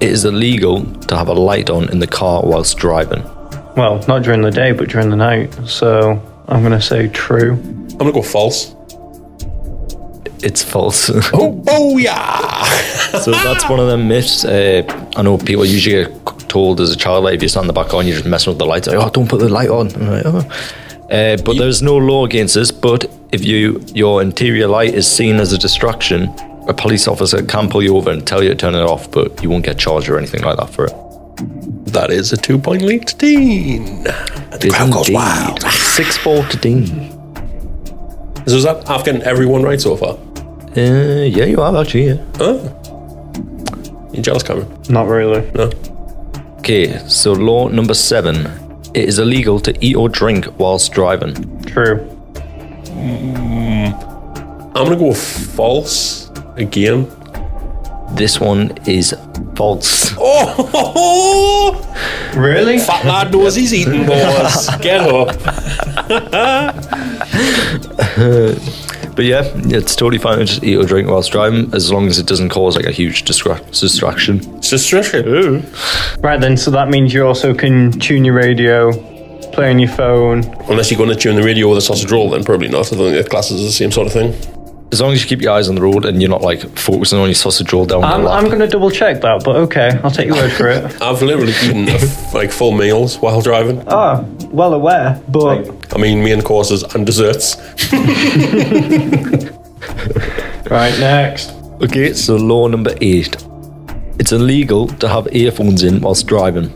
It 0.00 0.10
is 0.10 0.24
illegal 0.24 0.84
to 0.84 1.16
have 1.16 1.28
a 1.28 1.34
light 1.34 1.70
on 1.70 1.88
in 1.90 1.98
the 1.98 2.06
car 2.06 2.42
whilst 2.44 2.78
driving. 2.78 3.22
Well, 3.76 4.04
not 4.06 4.22
during 4.22 4.42
the 4.42 4.50
day, 4.50 4.72
but 4.72 4.88
during 4.88 5.10
the 5.10 5.16
night. 5.16 5.52
So 5.66 6.22
I'm 6.48 6.62
going 6.62 6.72
to 6.72 6.80
say 6.80 7.08
true. 7.08 7.52
I'm 7.52 7.98
gonna 7.98 8.12
go 8.12 8.22
false. 8.22 8.74
It's 10.42 10.62
false. 10.62 11.10
Oh, 11.32 11.62
oh 11.68 11.98
yeah! 11.98 12.64
so 13.22 13.30
that's 13.30 13.68
one 13.68 13.78
of 13.78 13.86
them 13.86 14.08
myths. 14.08 14.44
Uh, 14.44 14.82
I 15.16 15.22
know 15.22 15.38
people 15.38 15.64
usually 15.64 16.04
get 16.04 16.48
told 16.48 16.80
as 16.80 16.90
a 16.90 16.96
child, 16.96 17.24
like 17.24 17.34
if 17.34 17.42
you 17.42 17.48
stand 17.48 17.64
in 17.64 17.66
the 17.68 17.72
back 17.72 17.94
on, 17.94 18.06
you're 18.06 18.16
just 18.16 18.26
messing 18.26 18.50
with 18.50 18.58
the 18.58 18.66
lights. 18.66 18.88
Like, 18.88 18.96
oh, 18.96 19.08
don't 19.10 19.28
put 19.28 19.40
the 19.40 19.48
light 19.48 19.68
on. 19.68 19.92
I'm 19.94 20.06
like, 20.08 20.26
oh. 20.26 20.38
Uh, 21.10 21.36
but 21.44 21.56
there's 21.56 21.82
no 21.82 21.96
law 21.96 22.24
against 22.24 22.54
this. 22.54 22.70
But 22.70 23.10
if 23.32 23.44
you 23.44 23.84
your 23.94 24.22
interior 24.22 24.66
light 24.66 24.94
is 24.94 25.06
seen 25.10 25.36
as 25.36 25.52
a 25.52 25.58
distraction, 25.58 26.28
a 26.68 26.74
police 26.74 27.08
officer 27.08 27.42
can 27.42 27.68
pull 27.68 27.82
you 27.82 27.96
over 27.96 28.10
and 28.10 28.26
tell 28.26 28.42
you 28.42 28.50
to 28.50 28.54
turn 28.54 28.74
it 28.74 28.82
off, 28.82 29.10
but 29.10 29.42
you 29.42 29.50
won't 29.50 29.64
get 29.64 29.78
charged 29.78 30.08
or 30.08 30.18
anything 30.18 30.42
like 30.42 30.56
that 30.56 30.70
for 30.70 30.86
it. 30.86 30.94
That 31.92 32.10
is 32.10 32.32
a 32.32 32.36
two-point 32.36 32.82
lead 32.82 33.08
to 33.08 33.16
Dean. 33.16 34.04
The 34.04 34.60
Is 34.62 34.74
crowd 34.74 34.92
goes 34.92 35.10
wild. 35.10 35.62
Six 35.62 36.16
four 36.16 36.44
to 36.44 36.56
Dean. 36.56 37.10
So 38.46 38.56
is 38.56 38.64
that 38.64 38.84
gotten 38.86 39.22
everyone 39.22 39.62
right 39.62 39.80
so 39.80 39.96
far? 39.96 40.18
Uh, 40.76 41.24
yeah, 41.26 41.44
you 41.46 41.60
have 41.60 41.74
actually. 41.76 42.06
Yeah. 42.08 42.24
Oh. 42.38 42.60
You 44.12 44.22
jealous, 44.22 44.42
Cameron? 44.42 44.68
Not 44.88 45.08
really. 45.08 45.50
No. 45.54 45.70
Okay, 46.58 46.98
so 47.08 47.32
law 47.32 47.68
number 47.68 47.94
seven: 47.94 48.46
it 48.94 49.08
is 49.08 49.18
illegal 49.18 49.58
to 49.60 49.72
eat 49.84 49.96
or 49.96 50.08
drink 50.08 50.46
whilst 50.58 50.92
driving. 50.92 51.34
True. 51.64 52.06
I'm 54.74 54.84
gonna 54.86 54.96
go 54.96 55.12
false 55.12 56.30
again. 56.56 57.06
This 58.14 58.40
one 58.40 58.72
is 58.86 59.14
false. 59.56 60.10
Oh, 60.22 61.74
Really? 62.36 62.78
fat 62.78 63.04
lad 63.04 63.32
knows 63.32 63.54
he's 63.56 63.72
eating, 63.74 64.06
boys. 64.06 64.68
Get 64.80 65.00
up. 65.00 65.34
But 69.20 69.26
yeah, 69.26 69.52
it's 69.66 69.94
totally 69.94 70.16
fine 70.16 70.38
to 70.38 70.46
just 70.46 70.64
eat 70.64 70.78
or 70.78 70.86
drink 70.86 71.06
whilst 71.06 71.30
driving, 71.30 71.74
as 71.74 71.92
long 71.92 72.06
as 72.06 72.18
it 72.18 72.24
doesn't 72.24 72.48
cause 72.48 72.74
like 72.74 72.86
a 72.86 72.90
huge 72.90 73.26
distra- 73.26 73.62
distraction. 73.78 74.38
It's 74.56 74.70
discretion. 74.70 75.70
Right 76.20 76.40
then, 76.40 76.56
so 76.56 76.70
that 76.70 76.88
means 76.88 77.12
you 77.12 77.26
also 77.26 77.52
can 77.52 77.92
tune 77.92 78.24
your 78.24 78.32
radio, 78.32 78.92
play 79.52 79.68
on 79.68 79.78
your 79.78 79.90
phone. 79.90 80.44
Unless 80.70 80.90
you're 80.90 80.96
going 80.96 81.10
to 81.10 81.16
tune 81.16 81.36
the 81.36 81.42
radio 81.42 81.68
with 81.68 81.76
a 81.76 81.82
sausage 81.82 82.10
roll, 82.10 82.30
then 82.30 82.44
probably 82.44 82.68
not. 82.68 82.90
I 82.90 82.96
don't 82.96 83.12
think 83.12 83.22
the 83.22 83.28
classes 83.28 83.60
are 83.60 83.64
the 83.64 83.72
same 83.72 83.92
sort 83.92 84.06
of 84.06 84.14
thing. 84.14 84.32
As 84.90 85.02
long 85.02 85.12
as 85.12 85.22
you 85.22 85.28
keep 85.28 85.42
your 85.42 85.52
eyes 85.52 85.68
on 85.68 85.74
the 85.74 85.82
road 85.82 86.06
and 86.06 86.22
you're 86.22 86.30
not 86.30 86.40
like 86.40 86.62
focusing 86.78 87.18
on 87.18 87.26
your 87.26 87.34
sausage 87.34 87.70
roll 87.74 87.84
down 87.84 88.02
I'm, 88.02 88.22
the 88.22 88.28
lap. 88.30 88.42
I'm 88.42 88.46
going 88.48 88.60
to 88.60 88.68
double 88.68 88.90
check 88.90 89.20
that, 89.20 89.44
but 89.44 89.54
okay, 89.54 90.00
I'll 90.02 90.10
take 90.10 90.28
your 90.28 90.36
word 90.36 90.52
for 90.52 90.70
it. 90.70 90.82
I've 91.02 91.20
literally 91.20 91.52
eaten 91.62 91.84
like 92.32 92.50
full 92.50 92.72
meals 92.72 93.18
while 93.18 93.42
driving. 93.42 93.84
Ah, 93.86 94.24
well 94.50 94.74
aware, 94.74 95.20
but 95.28 95.94
I 95.94 95.98
mean, 95.98 96.22
main 96.22 96.42
courses 96.42 96.82
and 96.94 97.06
desserts. 97.06 97.56
right 100.70 100.98
next. 100.98 101.52
Okay, 101.82 102.12
so 102.12 102.36
law 102.36 102.68
number 102.68 102.94
eight. 103.00 103.36
It's 104.18 104.32
illegal 104.32 104.86
to 104.86 105.08
have 105.08 105.28
earphones 105.34 105.82
in 105.82 106.00
whilst 106.00 106.26
driving. 106.26 106.68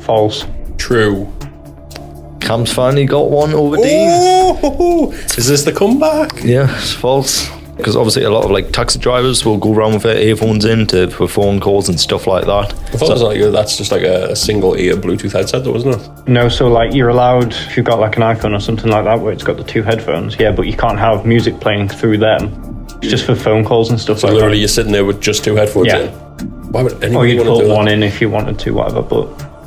False. 0.00 0.44
True. 0.76 1.32
Cam's 2.40 2.72
finally 2.72 3.06
got 3.06 3.30
one 3.30 3.54
over 3.54 3.76
D. 3.76 3.82
Oh, 3.86 5.12
is 5.36 5.46
this 5.48 5.64
the 5.64 5.72
comeback? 5.72 6.42
Yeah, 6.44 6.76
it's 6.78 6.92
false. 6.92 7.48
Because 7.76 7.96
obviously 7.96 8.22
a 8.22 8.30
lot 8.30 8.44
of 8.44 8.50
like 8.52 8.70
taxi 8.72 8.98
drivers 8.98 9.44
will 9.44 9.58
go 9.58 9.74
around 9.74 9.94
with 9.94 10.04
their 10.04 10.16
earphones 10.16 10.64
in 10.64 10.86
to 10.88 11.10
for 11.10 11.26
phone 11.26 11.58
calls 11.60 11.88
and 11.88 11.98
stuff 11.98 12.26
like 12.26 12.44
that. 12.46 12.72
I 12.72 12.96
thought 12.96 13.10
it 13.10 13.12
was 13.14 13.22
like 13.22 13.40
uh, 13.40 13.50
that's 13.50 13.76
just 13.76 13.90
like 13.90 14.02
a, 14.02 14.30
a 14.30 14.36
single 14.36 14.76
ear 14.76 14.94
Bluetooth 14.94 15.32
headset, 15.32 15.64
though, 15.64 15.72
wasn't 15.72 15.96
it? 16.00 16.28
No, 16.28 16.48
so 16.48 16.68
like 16.68 16.94
you're 16.94 17.08
allowed 17.08 17.52
if 17.52 17.76
you've 17.76 17.86
got 17.86 17.98
like 17.98 18.16
an 18.16 18.22
iPhone 18.22 18.56
or 18.56 18.60
something 18.60 18.90
like 18.90 19.04
that 19.04 19.20
where 19.20 19.32
it's 19.32 19.42
got 19.42 19.56
the 19.56 19.64
two 19.64 19.82
headphones. 19.82 20.38
Yeah, 20.38 20.52
but 20.52 20.66
you 20.66 20.76
can't 20.76 20.98
have 20.98 21.26
music 21.26 21.58
playing 21.60 21.88
through 21.88 22.18
them. 22.18 22.86
It's 23.02 23.08
just 23.10 23.26
for 23.26 23.34
phone 23.34 23.64
calls 23.64 23.90
and 23.90 23.98
stuff 24.00 24.22
like 24.22 24.22
that. 24.22 24.26
So 24.28 24.28
like 24.28 24.34
literally, 24.36 24.56
that. 24.56 24.60
you're 24.60 24.68
sitting 24.68 24.92
there 24.92 25.04
with 25.04 25.20
just 25.20 25.42
two 25.44 25.56
headphones 25.56 25.88
Yeah. 25.88 25.98
in. 25.98 26.10
Why 26.72 26.82
would 26.84 26.92
Or 26.92 27.04
anyone 27.04 27.28
you'd 27.28 27.36
want 27.38 27.48
to 27.48 27.54
put 27.54 27.62
do 27.68 27.74
one 27.74 27.84
that? 27.86 27.92
in 27.94 28.02
if 28.02 28.20
you 28.20 28.30
wanted 28.30 28.58
to, 28.60 28.70
whatever. 28.72 29.02
But 29.02 29.26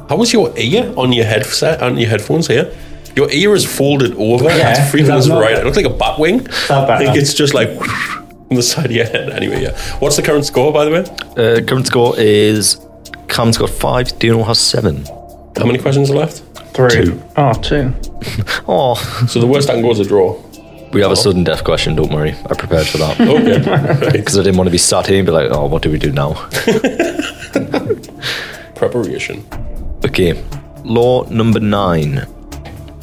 How 0.09 0.15
was 0.15 0.31
your 0.33 0.51
ear 0.57 0.93
on 0.97 1.11
your 1.13 1.25
headset 1.25 1.81
on 1.81 1.97
your 1.97 2.09
headphones 2.09 2.47
here? 2.47 2.73
Your 3.17 3.29
ear 3.31 3.53
is 3.55 3.65
folded 3.65 4.13
over. 4.15 4.45
Yeah, 4.45 4.71
it's 4.71 4.93
freaking 4.93 5.07
that's 5.07 5.25
us 5.25 5.31
right. 5.31 5.57
It 5.57 5.65
looks 5.65 5.75
like 5.75 5.87
a 5.87 5.89
bat 5.89 6.19
wing. 6.19 6.37
That 6.69 6.89
I 6.89 6.97
think 6.99 7.17
it's 7.17 7.33
just 7.33 7.53
like 7.55 7.67
on 8.49 8.55
the 8.55 8.61
side 8.61 8.85
of 8.85 8.91
your 8.91 9.05
head. 9.05 9.31
Anyway, 9.31 9.63
yeah. 9.63 9.75
What's 9.99 10.15
the 10.17 10.21
current 10.21 10.45
score, 10.45 10.71
by 10.71 10.85
the 10.85 10.91
way? 10.91 10.99
Uh, 11.35 11.61
current 11.65 11.87
score 11.87 12.13
is 12.17 12.79
Cam's 13.27 13.57
got 13.57 13.69
five, 13.71 14.17
Dino 14.19 14.43
has 14.43 14.59
seven. 14.59 15.03
How 15.57 15.65
many 15.65 15.79
questions 15.79 16.09
are 16.11 16.15
left? 16.15 16.43
three. 16.75 16.89
Two. 17.05 17.23
Oh, 17.35 17.53
two. 17.53 17.91
Oh, 18.67 18.93
So 19.27 19.39
the 19.39 19.47
worst 19.47 19.67
I 19.69 19.73
can 19.73 19.81
go 19.81 19.89
is 19.91 19.99
a 19.99 20.05
draw. 20.05 20.39
we 20.93 21.01
have 21.01 21.11
a 21.11 21.15
sudden 21.15 21.43
death 21.43 21.63
question, 21.63 21.95
don't 21.95 22.11
worry. 22.13 22.35
I 22.45 22.53
prepared 22.53 22.85
for 22.85 22.99
that. 22.99 23.19
Okay. 24.07 24.11
Because 24.17 24.37
I 24.37 24.43
didn't 24.43 24.57
want 24.57 24.67
to 24.67 24.71
be 24.71 24.77
sat 24.77 25.07
here 25.07 25.17
and 25.17 25.25
be 25.25 25.31
like, 25.31 25.49
oh, 25.51 25.65
what 25.65 25.81
do 25.81 25.89
we 25.89 25.97
do 25.97 26.11
now? 26.11 26.33
Preparation. 28.75 29.43
Okay, 30.05 30.43
law 30.83 31.23
number 31.29 31.59
nine. 31.59 32.27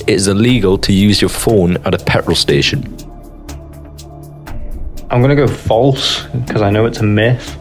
It 0.07 0.13
is 0.13 0.29
illegal 0.29 0.77
to 0.79 0.93
use 0.93 1.23
your 1.23 1.31
phone 1.31 1.79
at 1.87 1.95
a 1.95 1.99
petrol 1.99 2.37
station. 2.37 2.83
I'm 5.11 5.23
gonna 5.23 5.35
go 5.35 5.47
false 5.47 6.25
because 6.27 6.61
I 6.61 6.69
know 6.69 6.85
it's 6.85 6.99
a 6.99 7.03
myth. 7.03 7.57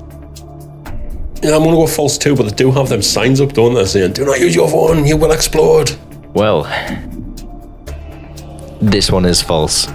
Yeah, 1.41 1.55
I'm 1.55 1.63
gonna 1.63 1.77
go 1.77 1.87
false 1.87 2.17
too, 2.17 2.35
but 2.35 2.43
they 2.43 2.55
do 2.55 2.69
have 2.71 2.89
them 2.89 3.01
signs 3.01 3.39
up, 3.39 3.53
don't 3.53 3.73
they, 3.75 3.85
saying 3.85 4.11
"Do 4.13 4.25
not 4.25 4.41
use 4.41 4.55
your 4.55 4.67
phone, 4.67 5.05
you 5.05 5.15
will 5.15 5.31
explode." 5.31 5.95
Well, 6.33 6.63
this 8.81 9.09
one 9.09 9.25
is 9.25 9.41
false. 9.41 9.87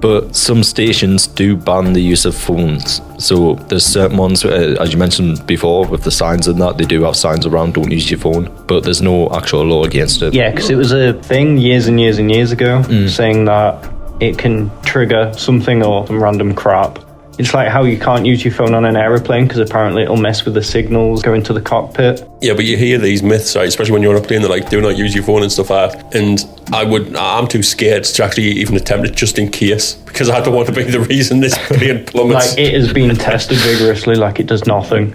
But 0.00 0.34
some 0.34 0.62
stations 0.62 1.26
do 1.26 1.56
ban 1.56 1.92
the 1.92 2.00
use 2.02 2.24
of 2.24 2.34
phones. 2.34 3.00
So 3.18 3.54
there's 3.68 3.84
certain 3.84 4.16
ones, 4.16 4.44
uh, 4.44 4.76
as 4.80 4.92
you 4.92 4.98
mentioned 4.98 5.46
before, 5.46 5.86
with 5.86 6.02
the 6.02 6.10
signs 6.10 6.48
and 6.48 6.60
that, 6.60 6.78
they 6.78 6.84
do 6.84 7.02
have 7.04 7.14
signs 7.16 7.46
around, 7.46 7.74
don't 7.74 7.90
use 7.90 8.10
your 8.10 8.18
phone. 8.20 8.50
But 8.66 8.82
there's 8.84 9.02
no 9.02 9.30
actual 9.30 9.64
law 9.64 9.84
against 9.84 10.22
it. 10.22 10.34
Yeah, 10.34 10.50
because 10.50 10.70
it 10.70 10.76
was 10.76 10.92
a 10.92 11.12
thing 11.12 11.58
years 11.58 11.86
and 11.86 12.00
years 12.00 12.18
and 12.18 12.30
years 12.30 12.52
ago 12.52 12.82
Mm. 12.88 13.08
saying 13.08 13.44
that 13.46 13.88
it 14.20 14.38
can 14.38 14.70
trigger 14.82 15.32
something 15.36 15.82
or 15.84 16.06
some 16.06 16.22
random 16.22 16.54
crap. 16.54 16.98
It's 17.42 17.52
like 17.52 17.70
how 17.70 17.82
you 17.82 17.98
can't 17.98 18.24
use 18.24 18.44
your 18.44 18.54
phone 18.54 18.72
on 18.72 18.84
an 18.84 18.96
aeroplane 18.96 19.48
because 19.48 19.58
apparently 19.58 20.04
it'll 20.04 20.16
mess 20.16 20.44
with 20.44 20.54
the 20.54 20.62
signals 20.62 21.24
going 21.24 21.42
to 21.42 21.52
the 21.52 21.60
cockpit. 21.60 22.24
Yeah, 22.40 22.54
but 22.54 22.64
you 22.64 22.76
hear 22.76 22.98
these 22.98 23.20
myths, 23.20 23.56
right? 23.56 23.66
Especially 23.66 23.94
when 23.94 24.02
you're 24.02 24.16
on 24.16 24.22
a 24.22 24.24
plane, 24.24 24.42
they're 24.42 24.48
like, 24.48 24.70
"Do 24.70 24.80
not 24.80 24.96
use 24.96 25.12
your 25.12 25.24
phone" 25.24 25.42
and 25.42 25.50
stuff 25.50 25.70
like 25.70 25.90
that. 25.90 26.14
And 26.14 26.46
I 26.72 26.84
would, 26.84 27.16
I'm 27.16 27.48
too 27.48 27.64
scared 27.64 28.04
to 28.04 28.22
actually 28.22 28.44
even 28.44 28.76
attempt 28.76 29.08
it, 29.08 29.16
just 29.16 29.40
in 29.40 29.50
case, 29.50 29.96
because 29.96 30.30
I 30.30 30.40
don't 30.40 30.54
want 30.54 30.68
to 30.68 30.72
be 30.72 30.84
the 30.84 31.00
reason 31.00 31.40
this 31.40 31.58
plane 31.66 32.04
plummets. 32.04 32.50
Like 32.50 32.58
it 32.60 32.74
has 32.74 32.92
been 32.92 33.16
tested 33.16 33.58
vigorously, 33.58 34.14
like 34.14 34.38
it 34.38 34.46
does 34.46 34.64
nothing. 34.64 35.12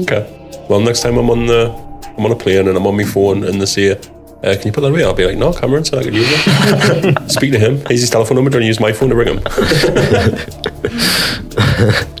Okay. 0.00 0.28
Well, 0.68 0.80
next 0.80 1.00
time 1.00 1.16
I'm 1.16 1.30
on 1.30 1.46
the, 1.46 1.70
I'm 2.18 2.26
on 2.26 2.32
a 2.32 2.36
plane 2.36 2.68
and 2.68 2.76
I'm 2.76 2.86
on 2.86 2.94
my 2.94 3.04
phone 3.04 3.42
and 3.44 3.58
they 3.58 3.64
say, 3.64 3.98
uh, 4.42 4.54
"Can 4.56 4.66
you 4.66 4.72
put 4.72 4.80
that 4.82 4.88
away?" 4.90 5.04
I'll 5.04 5.14
be 5.14 5.26
like, 5.26 5.36
"No, 5.36 5.52
Cameron 5.52 5.84
said 5.84 5.98
I 6.00 6.04
could 6.04 6.14
use 6.14 6.26
it." 6.28 7.30
Speak 7.30 7.52
to 7.52 7.58
him. 7.58 7.76
Here's 7.88 8.00
his 8.00 8.10
telephone 8.10 8.36
number. 8.36 8.50
Do 8.50 8.58
you 8.60 8.66
use 8.66 8.80
my 8.80 8.92
phone 8.92 9.10
to 9.10 9.16
ring 9.16 9.38
him? 9.38 9.40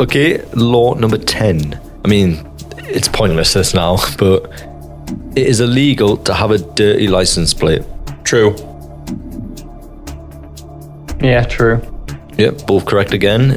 Okay, 0.00 0.40
law 0.54 0.94
number 0.94 1.18
10. 1.18 1.80
I 2.04 2.08
mean, 2.08 2.48
it's 2.84 3.08
pointless 3.08 3.54
this 3.54 3.74
now, 3.74 3.96
but 4.18 4.44
it 5.34 5.44
is 5.46 5.60
illegal 5.60 6.16
to 6.18 6.34
have 6.34 6.52
a 6.52 6.58
dirty 6.58 7.08
license 7.08 7.52
plate. 7.52 7.82
True. 8.22 8.54
Yeah, 11.20 11.44
true. 11.44 11.80
Yep, 12.36 12.66
both 12.68 12.86
correct 12.86 13.12
again. 13.12 13.56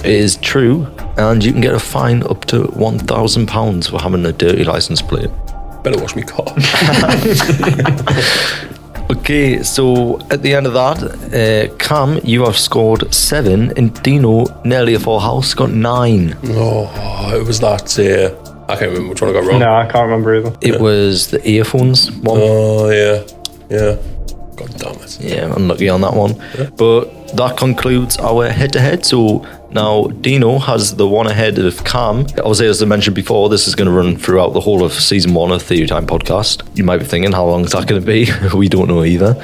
It 0.00 0.06
is 0.06 0.36
true, 0.36 0.86
and 1.16 1.42
you 1.42 1.52
can 1.52 1.62
get 1.62 1.72
a 1.72 1.78
fine 1.80 2.22
up 2.24 2.44
to 2.46 2.64
£1,000 2.64 3.90
for 3.90 3.98
having 3.98 4.26
a 4.26 4.32
dirty 4.32 4.64
license 4.64 5.00
plate. 5.00 5.30
Better 5.88 6.02
wash 6.02 6.16
me 6.16 6.22
car. 6.22 6.44
Okay, 9.10 9.62
so 9.62 10.20
at 10.30 10.42
the 10.42 10.54
end 10.54 10.66
of 10.66 10.74
that, 10.74 11.02
uh, 11.02 11.74
Cam, 11.78 12.20
you 12.24 12.44
have 12.44 12.58
scored 12.58 13.14
seven, 13.14 13.72
and 13.78 13.90
Dino, 14.02 14.44
nearly 14.66 14.92
a 14.92 15.00
full 15.00 15.18
house, 15.18 15.54
got 15.54 15.70
nine. 15.70 16.36
oh, 16.44 17.32
it 17.34 17.46
was 17.46 17.58
that. 17.60 17.98
Uh, 17.98 18.34
I 18.70 18.76
can't 18.76 18.90
remember 18.90 19.08
which 19.08 19.22
one 19.22 19.30
I 19.30 19.32
got 19.32 19.44
wrong. 19.46 19.60
No, 19.60 19.72
I 19.72 19.86
can't 19.90 20.04
remember 20.04 20.36
either. 20.36 20.54
It 20.60 20.78
was 20.78 21.28
the 21.30 21.40
earphones 21.48 22.12
one. 22.12 22.38
Oh 22.38 22.90
yeah, 22.90 23.22
yeah. 23.70 23.96
God 24.56 24.74
damn 24.76 24.96
it. 25.02 25.18
Yeah, 25.20 25.54
unlucky 25.56 25.88
on 25.88 26.02
that 26.02 26.12
one. 26.12 26.34
But 26.76 27.34
that 27.34 27.56
concludes 27.56 28.18
our 28.18 28.50
head 28.50 28.74
to 28.74 28.80
head. 28.80 29.06
So 29.06 29.46
now 29.70 30.06
Dino 30.06 30.58
has 30.58 30.96
the 30.96 31.06
one 31.06 31.26
ahead 31.26 31.58
of 31.58 31.84
Cam. 31.84 32.20
Obviously, 32.20 32.66
as 32.68 32.82
I 32.82 32.86
mentioned 32.86 33.14
before, 33.16 33.48
this 33.48 33.68
is 33.68 33.74
going 33.74 33.88
to 33.88 33.94
run 33.94 34.16
throughout 34.16 34.52
the 34.54 34.60
whole 34.60 34.84
of 34.84 34.92
season 34.92 35.34
one 35.34 35.52
of 35.52 35.62
Theory 35.62 35.86
Time 35.86 36.06
podcast. 36.06 36.66
You 36.76 36.84
might 36.84 36.98
be 36.98 37.04
thinking, 37.04 37.32
how 37.32 37.44
long 37.44 37.64
is 37.64 37.72
that 37.72 37.86
going 37.86 38.00
to 38.00 38.06
be? 38.06 38.30
we 38.56 38.68
don't 38.68 38.88
know 38.88 39.04
either. 39.04 39.34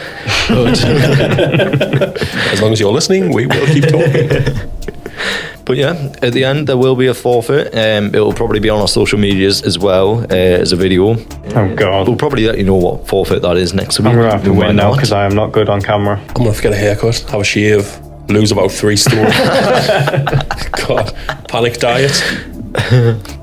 But, 0.49 0.83
As 2.53 2.63
long 2.63 2.73
as 2.73 2.81
you're 2.81 2.93
listening, 2.93 3.33
we 3.33 3.47
will 3.47 3.67
keep 3.67 3.85
talking. 3.85 4.71
but 5.65 5.77
yeah, 5.77 6.13
at 6.23 6.33
the 6.33 6.45
end, 6.45 6.67
there 6.67 6.77
will 6.77 6.97
be 6.97 7.07
a 7.07 7.15
forfeit. 7.15 7.75
Um, 7.75 8.15
it 8.15 8.19
will 8.19 8.33
probably 8.33 8.61
be 8.61 8.71
on 8.71 8.81
our 8.81 8.89
social 8.89 9.19
medias 9.19 9.63
as 9.63 9.79
well 9.79 10.21
uh, 10.21 10.35
as 10.35 10.73
a 10.73 10.77
video. 10.77 11.17
Oh 11.55 11.75
god. 11.75 12.09
We'll 12.09 12.17
probably 12.17 12.47
let 12.47 12.59
you 12.59 12.65
know 12.65 12.75
what 12.77 13.07
forfeit 13.09 13.43
that 13.43 13.57
is 13.57 13.75
next 13.75 13.99
week. 13.99 14.09
I'm 14.09 14.17
gonna 14.17 14.31
have 14.31 14.45
to 14.45 14.53
We 14.53 14.59
win 14.59 14.77
now 14.77 14.95
because 14.95 15.13
I 15.13 15.25
am 15.27 15.35
not 15.35 15.53
good 15.53 15.69
on 15.69 15.81
camera. 15.81 16.19
I'm 16.19 16.35
gonna 16.35 16.51
have 16.51 16.57
to 16.57 16.63
get 16.63 16.73
a 16.73 16.77
haircut, 16.77 17.19
have 17.31 17.41
a 17.41 17.45
shave, 17.45 18.01
lose 18.29 18.53
about 18.53 18.71
three 18.71 18.97
stone. 18.97 19.25
God, 20.87 21.15
panic 21.49 21.79
diet. 21.79 22.23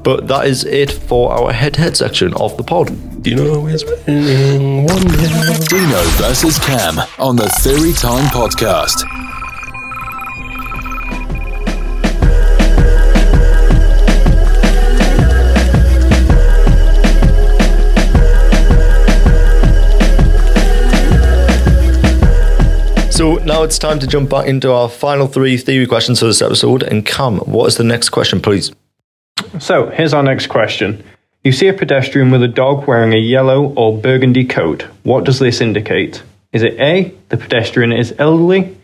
But 0.03 0.27
that 0.27 0.45
is 0.45 0.65
it 0.65 0.91
for 0.91 1.31
our 1.31 1.53
head 1.53 1.75
to 1.75 1.81
head 1.81 1.95
section 1.95 2.33
of 2.33 2.57
the 2.57 2.63
pod. 2.63 2.87
Do 3.21 3.29
you 3.29 3.35
know 3.37 3.61
who's 3.61 3.85
winning 3.85 4.85
one? 4.85 5.01
Dino 5.01 6.01
versus 6.17 6.59
Cam 6.59 6.99
on 7.17 7.35
the 7.35 7.47
Theory 7.61 7.93
Time 7.93 8.25
podcast. 8.27 9.03
So 23.21 23.35
now 23.35 23.61
it's 23.61 23.77
time 23.77 23.99
to 23.99 24.07
jump 24.07 24.31
back 24.31 24.47
into 24.47 24.71
our 24.71 24.89
final 24.89 25.27
three 25.27 25.55
theory 25.55 25.85
questions 25.85 26.19
for 26.19 26.25
this 26.25 26.41
episode. 26.41 26.81
And 26.81 27.05
Cam, 27.05 27.37
what 27.37 27.67
is 27.67 27.77
the 27.77 27.83
next 27.83 28.09
question, 28.09 28.41
please? 28.41 28.71
So 29.59 29.91
here's 29.91 30.15
our 30.15 30.23
next 30.23 30.47
question. 30.47 31.03
You 31.43 31.51
see 31.51 31.67
a 31.67 31.73
pedestrian 31.73 32.31
with 32.31 32.41
a 32.41 32.47
dog 32.47 32.87
wearing 32.87 33.13
a 33.13 33.19
yellow 33.19 33.75
or 33.75 33.95
burgundy 33.95 34.43
coat. 34.43 34.87
What 35.03 35.23
does 35.23 35.37
this 35.37 35.61
indicate? 35.61 36.23
Is 36.51 36.63
it 36.63 36.79
A, 36.79 37.13
the 37.29 37.37
pedestrian 37.37 37.93
is 37.93 38.11
elderly? 38.17 38.75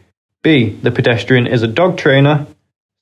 B, 0.43 0.69
the 0.83 0.91
pedestrian 0.91 1.47
is 1.47 1.63
a 1.63 1.67
dog 1.67 1.97
trainer? 1.97 2.45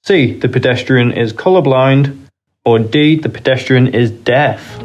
C, 0.06 0.40
the 0.40 0.48
pedestrian 0.48 1.12
is 1.12 1.34
colorblind? 1.34 2.18
Or 2.64 2.80
D, 2.80 3.20
the 3.20 3.28
pedestrian 3.28 3.88
is 3.88 4.10
deaf? 4.10 4.80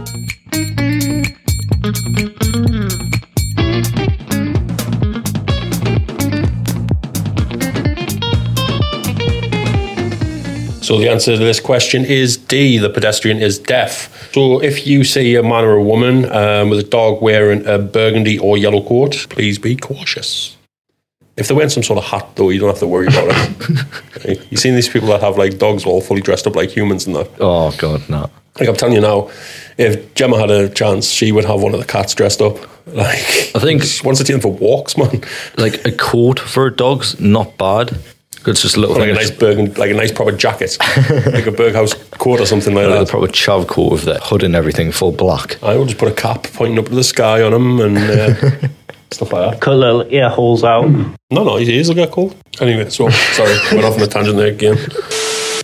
So 10.90 10.98
the 10.98 11.08
answer 11.08 11.36
to 11.36 11.38
this 11.38 11.60
question 11.60 12.04
is 12.04 12.36
D. 12.36 12.76
The 12.76 12.90
pedestrian 12.90 13.38
is 13.38 13.60
deaf. 13.60 14.28
So 14.34 14.60
if 14.60 14.88
you 14.88 15.04
see 15.04 15.36
a 15.36 15.42
man 15.44 15.64
or 15.64 15.74
a 15.74 15.82
woman 15.84 16.28
um, 16.32 16.68
with 16.68 16.80
a 16.80 16.82
dog 16.82 17.22
wearing 17.22 17.64
a 17.64 17.78
burgundy 17.78 18.40
or 18.40 18.58
yellow 18.58 18.82
coat, 18.82 19.28
please 19.30 19.56
be 19.56 19.76
cautious. 19.76 20.56
If 21.36 21.46
they're 21.46 21.56
wearing 21.56 21.70
some 21.70 21.84
sort 21.84 22.00
of 22.00 22.06
hat, 22.06 22.34
though, 22.34 22.50
you 22.50 22.58
don't 22.58 22.70
have 22.70 22.80
to 22.80 22.88
worry 22.88 23.06
about 23.06 23.28
it. 23.30 24.40
You've 24.50 24.58
seen 24.58 24.74
these 24.74 24.88
people 24.88 25.06
that 25.10 25.20
have 25.20 25.38
like 25.38 25.58
dogs 25.58 25.86
all 25.86 26.00
fully 26.00 26.22
dressed 26.22 26.48
up 26.48 26.56
like 26.56 26.70
humans 26.70 27.06
and 27.06 27.14
that. 27.14 27.30
Oh 27.38 27.72
God, 27.78 28.02
no. 28.10 28.28
Like 28.58 28.68
I'm 28.68 28.74
telling 28.74 28.96
you 28.96 29.00
now, 29.00 29.30
if 29.78 30.12
Gemma 30.14 30.40
had 30.40 30.50
a 30.50 30.68
chance, 30.68 31.08
she 31.08 31.30
would 31.30 31.44
have 31.44 31.62
one 31.62 31.72
of 31.72 31.78
the 31.78 31.86
cats 31.86 32.16
dressed 32.16 32.42
up. 32.42 32.56
Like 32.90 33.52
I 33.54 33.60
think- 33.60 33.84
wants 34.02 34.18
to 34.18 34.24
take 34.24 34.42
for 34.42 34.48
walks, 34.48 34.96
man. 34.96 35.22
Like 35.56 35.86
a 35.86 35.92
coat 35.92 36.40
for 36.40 36.68
dog's 36.70 37.20
not 37.20 37.56
bad. 37.56 37.96
It's 38.46 38.62
just 38.62 38.76
a 38.76 38.80
little 38.80 38.96
like 38.96 39.10
a 39.10 39.14
nice 39.14 39.30
burgundy, 39.30 39.72
like 39.74 39.90
a 39.90 39.94
nice 39.94 40.10
proper 40.12 40.32
jacket, 40.32 40.76
like 40.80 41.46
a 41.46 41.52
Berghaus 41.52 41.94
coat 42.18 42.40
or 42.40 42.46
something 42.46 42.74
like 42.74 42.86
like 42.86 42.96
a 42.96 42.98
that. 43.00 43.08
proper 43.08 43.26
chav 43.26 43.66
coat 43.68 43.92
with 43.92 44.04
the 44.04 44.18
hood 44.20 44.42
and 44.42 44.54
everything 44.56 44.92
full 44.92 45.12
black. 45.12 45.62
I 45.62 45.76
will 45.76 45.84
just 45.84 45.98
put 45.98 46.08
a 46.08 46.14
cap 46.14 46.44
pointing 46.54 46.78
up 46.78 46.86
to 46.86 46.94
the 46.94 47.04
sky 47.04 47.42
on 47.42 47.52
him 47.52 47.80
and 47.80 47.98
uh, 47.98 48.34
stuff 49.10 49.32
like 49.32 49.50
that. 49.52 49.60
Cut 49.60 49.74
little 49.74 50.06
ear 50.12 50.28
holes 50.30 50.64
out. 50.64 50.88
No, 51.32 51.44
no, 51.44 51.56
his 51.56 51.68
ears 51.68 51.86
will 51.86 51.94
get 51.94 52.10
cold. 52.10 52.34
Anyway, 52.60 52.90
so 52.90 53.08
sorry, 53.08 53.56
went 53.72 53.84
off 53.84 53.94
on 53.94 54.02
a 54.02 54.06
tangent 54.08 54.36
there 54.36 54.48
again. 54.48 54.76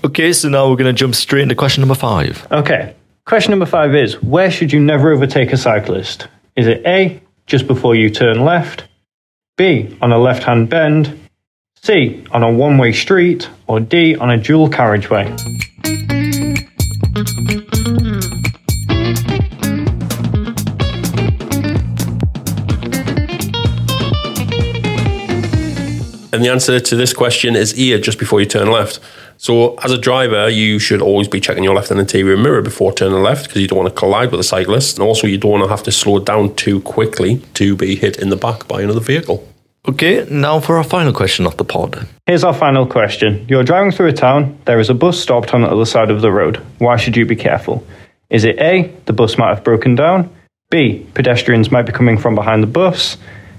Okay, 0.05 0.33
so 0.33 0.49
now 0.49 0.71
we're 0.71 0.77
going 0.77 0.87
to 0.87 0.93
jump 0.93 1.17
straight 1.17 1.43
into 1.43 1.57
question 1.57 1.81
number 1.81 1.97
five. 1.97 2.47
Okay. 2.53 2.95
Question 3.25 3.51
number 3.51 3.67
five 3.67 3.93
is 3.97 4.23
Where 4.23 4.49
should 4.53 4.73
you 4.73 4.79
never 4.79 5.11
overtake 5.13 5.53
a 5.53 5.57
cyclist? 5.57 6.29
Is 6.55 6.69
it 6.69 6.83
A, 6.87 7.21
just 7.47 7.67
before 7.67 7.97
you 7.97 8.11
turn 8.11 8.45
left? 8.45 8.85
B, 9.57 9.97
on 10.01 10.13
a 10.13 10.19
left 10.19 10.45
hand 10.45 10.69
bend? 10.69 11.19
C, 11.87 12.25
on 12.33 12.43
a 12.43 12.51
one 12.51 12.79
way 12.79 12.91
street? 12.91 13.49
Or 13.69 13.79
D, 13.79 14.17
on 14.17 14.29
a 14.29 14.37
dual 14.37 14.69
carriageway? 14.69 15.27
And 26.33 26.45
the 26.45 26.49
answer 26.51 26.81
to 26.81 26.97
this 26.97 27.13
question 27.13 27.55
is 27.55 27.79
ear 27.79 28.01
just 28.01 28.19
before 28.19 28.41
you 28.41 28.47
turn 28.47 28.69
left. 28.73 28.99
So, 29.37 29.77
as 29.77 29.93
a 29.93 29.99
driver, 29.99 30.49
you 30.49 30.81
should 30.81 31.01
always 31.01 31.29
be 31.29 31.39
checking 31.39 31.63
your 31.63 31.77
left 31.77 31.93
and 31.93 32.01
interior 32.01 32.37
mirror 32.37 32.63
before 32.63 32.93
turning 32.93 33.23
left 33.23 33.47
because 33.47 33.63
you 33.63 33.69
don't 33.69 33.79
want 33.79 33.95
to 33.95 33.95
collide 33.95 34.33
with 34.33 34.41
a 34.41 34.45
cyclist. 34.45 34.99
And 34.99 35.07
also, 35.07 35.29
you 35.29 35.39
don't 35.39 35.53
want 35.53 35.63
to 35.63 35.69
have 35.69 35.85
to 35.85 35.93
slow 35.93 36.19
down 36.19 36.57
too 36.57 36.81
quickly 36.81 37.43
to 37.55 37.77
be 37.77 37.95
hit 37.95 38.19
in 38.19 38.31
the 38.31 38.37
back 38.37 38.67
by 38.67 38.83
another 38.83 38.99
vehicle. 38.99 39.47
Okay, 39.89 40.27
now 40.29 40.59
for 40.59 40.79
our 40.79 40.85
final 40.85 41.13
question 41.13 41.47
of 41.47 41.57
the 41.57 41.65
pod. 41.65 42.09
Here's 42.27 42.43
our 42.43 42.53
final 42.53 42.87
question. 42.87 43.47
You're 43.49 43.63
driving 43.63 43.93
through 43.93 44.09
a 44.09 44.13
town, 44.13 44.59
there 44.65 44.81
is 44.81 44.91
a 44.91 44.95
bus 44.95 45.19
stopped 45.19 45.55
on 45.55 45.63
the 45.63 45.69
other 45.69 45.85
side 45.85 46.11
of 46.11 46.23
the 46.23 46.33
road. 46.33 46.57
Why 46.79 46.97
should 46.97 47.17
you 47.17 47.25
be 47.25 47.37
careful? 47.37 47.87
Is 48.29 48.43
it 48.43 48.59
A, 48.59 48.93
the 49.05 49.13
bus 49.13 49.39
might 49.39 49.55
have 49.55 49.63
broken 49.63 49.95
down? 49.95 50.29
B, 50.71 51.07
pedestrians 51.15 51.71
might 51.71 51.87
be 51.87 51.93
coming 51.93 52.19
from 52.19 52.35
behind 52.35 52.65
the 52.65 52.67
bus? 52.67 53.17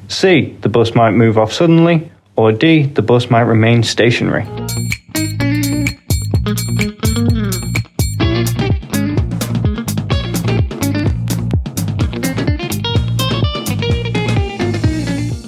C, 0.10 0.58
the 0.60 0.70
bus 0.70 0.94
might 0.94 1.12
move 1.12 1.38
off 1.38 1.54
suddenly? 1.54 2.12
Or 2.36 2.52
D, 2.52 2.84
the 2.84 3.02
bus 3.02 3.30
might 3.30 3.42
remain 3.42 3.84
stationary? 3.84 4.46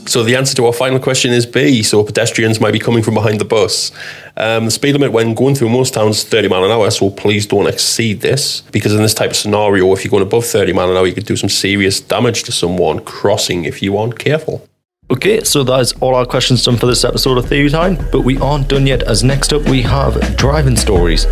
So 0.10 0.24
the 0.24 0.36
answer 0.36 0.56
to 0.56 0.66
our 0.66 0.74
final 0.74 0.98
question 1.00 1.32
is 1.32 1.46
B. 1.46 1.84
So 1.84 2.04
pedestrians 2.04 2.60
might 2.60 2.72
be 2.74 2.80
coming 2.80 3.04
from 3.04 3.14
behind 3.14 3.40
the 3.40 3.46
bus. 3.46 3.92
Um, 4.36 4.66
the 4.66 4.72
speed 4.72 4.94
limit 4.94 5.12
when 5.12 5.36
going 5.36 5.54
through 5.54 5.70
most 5.70 5.94
towns 5.94 6.18
is 6.18 6.24
30 6.24 6.48
mile 6.48 6.66
an 6.66 6.72
hour, 6.72 6.90
so 6.90 7.12
please 7.12 7.46
don't 7.46 7.68
exceed 7.68 8.22
this 8.22 8.62
because 8.72 8.92
in 8.96 9.04
this 9.04 9.14
type 9.14 9.30
of 9.30 9.36
scenario, 9.36 9.94
if 9.94 10.04
you're 10.04 10.10
going 10.10 10.24
above 10.24 10.46
30 10.46 10.74
mile 10.74 10.90
an 10.90 10.98
hour, 10.98 11.06
you 11.06 11.14
could 11.14 11.28
do 11.28 11.36
some 11.36 11.48
serious 11.48 12.02
damage 12.02 12.42
to 12.44 12.52
someone 12.52 13.02
crossing 13.06 13.66
if 13.66 13.84
you 13.84 13.98
aren't 13.98 14.18
careful. 14.18 14.68
Okay, 15.12 15.44
so 15.44 15.64
that 15.64 15.80
is 15.80 15.94
all 16.02 16.16
our 16.16 16.26
questions 16.26 16.64
done 16.64 16.78
for 16.78 16.88
this 16.88 17.04
episode 17.04 17.38
of 17.38 17.46
Theory 17.46 17.70
Time, 17.70 17.96
but 18.12 18.22
we 18.22 18.40
aren't 18.40 18.68
done 18.68 18.88
yet, 18.88 19.04
as 19.04 19.24
next 19.24 19.54
up 19.54 19.62
we 19.70 19.84
have 19.84 20.36
driving 20.38 20.76
stories. 20.76 21.28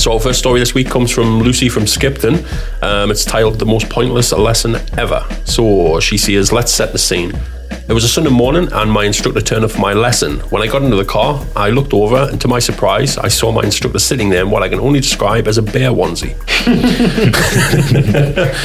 So 0.00 0.14
our 0.14 0.18
first 0.18 0.38
story 0.38 0.60
this 0.60 0.72
week 0.72 0.88
comes 0.88 1.10
from 1.10 1.40
Lucy 1.40 1.68
from 1.68 1.86
Skipton. 1.86 2.42
Um, 2.80 3.10
it's 3.10 3.22
titled 3.22 3.58
"The 3.58 3.66
Most 3.66 3.90
Pointless 3.90 4.32
Lesson 4.32 4.76
Ever." 4.96 5.26
So 5.44 6.00
she 6.00 6.16
says, 6.16 6.50
"Let's 6.52 6.72
set 6.72 6.92
the 6.92 6.98
scene." 6.98 7.38
It 7.90 7.92
was 7.92 8.04
a 8.04 8.08
Sunday 8.08 8.30
morning, 8.30 8.68
and 8.72 8.88
my 8.88 9.04
instructor 9.04 9.40
turned 9.40 9.64
up 9.64 9.72
for 9.72 9.80
my 9.80 9.94
lesson. 9.94 10.38
When 10.50 10.62
I 10.62 10.68
got 10.68 10.82
into 10.82 10.94
the 10.94 11.04
car, 11.04 11.44
I 11.56 11.70
looked 11.70 11.92
over, 11.92 12.28
and 12.30 12.40
to 12.40 12.46
my 12.46 12.60
surprise, 12.60 13.18
I 13.18 13.26
saw 13.26 13.50
my 13.50 13.62
instructor 13.62 13.98
sitting 13.98 14.30
there 14.30 14.42
in 14.42 14.50
what 14.52 14.62
I 14.62 14.68
can 14.68 14.78
only 14.78 15.00
describe 15.00 15.48
as 15.48 15.58
a 15.58 15.62
bear 15.62 15.90
onesie. 15.90 16.36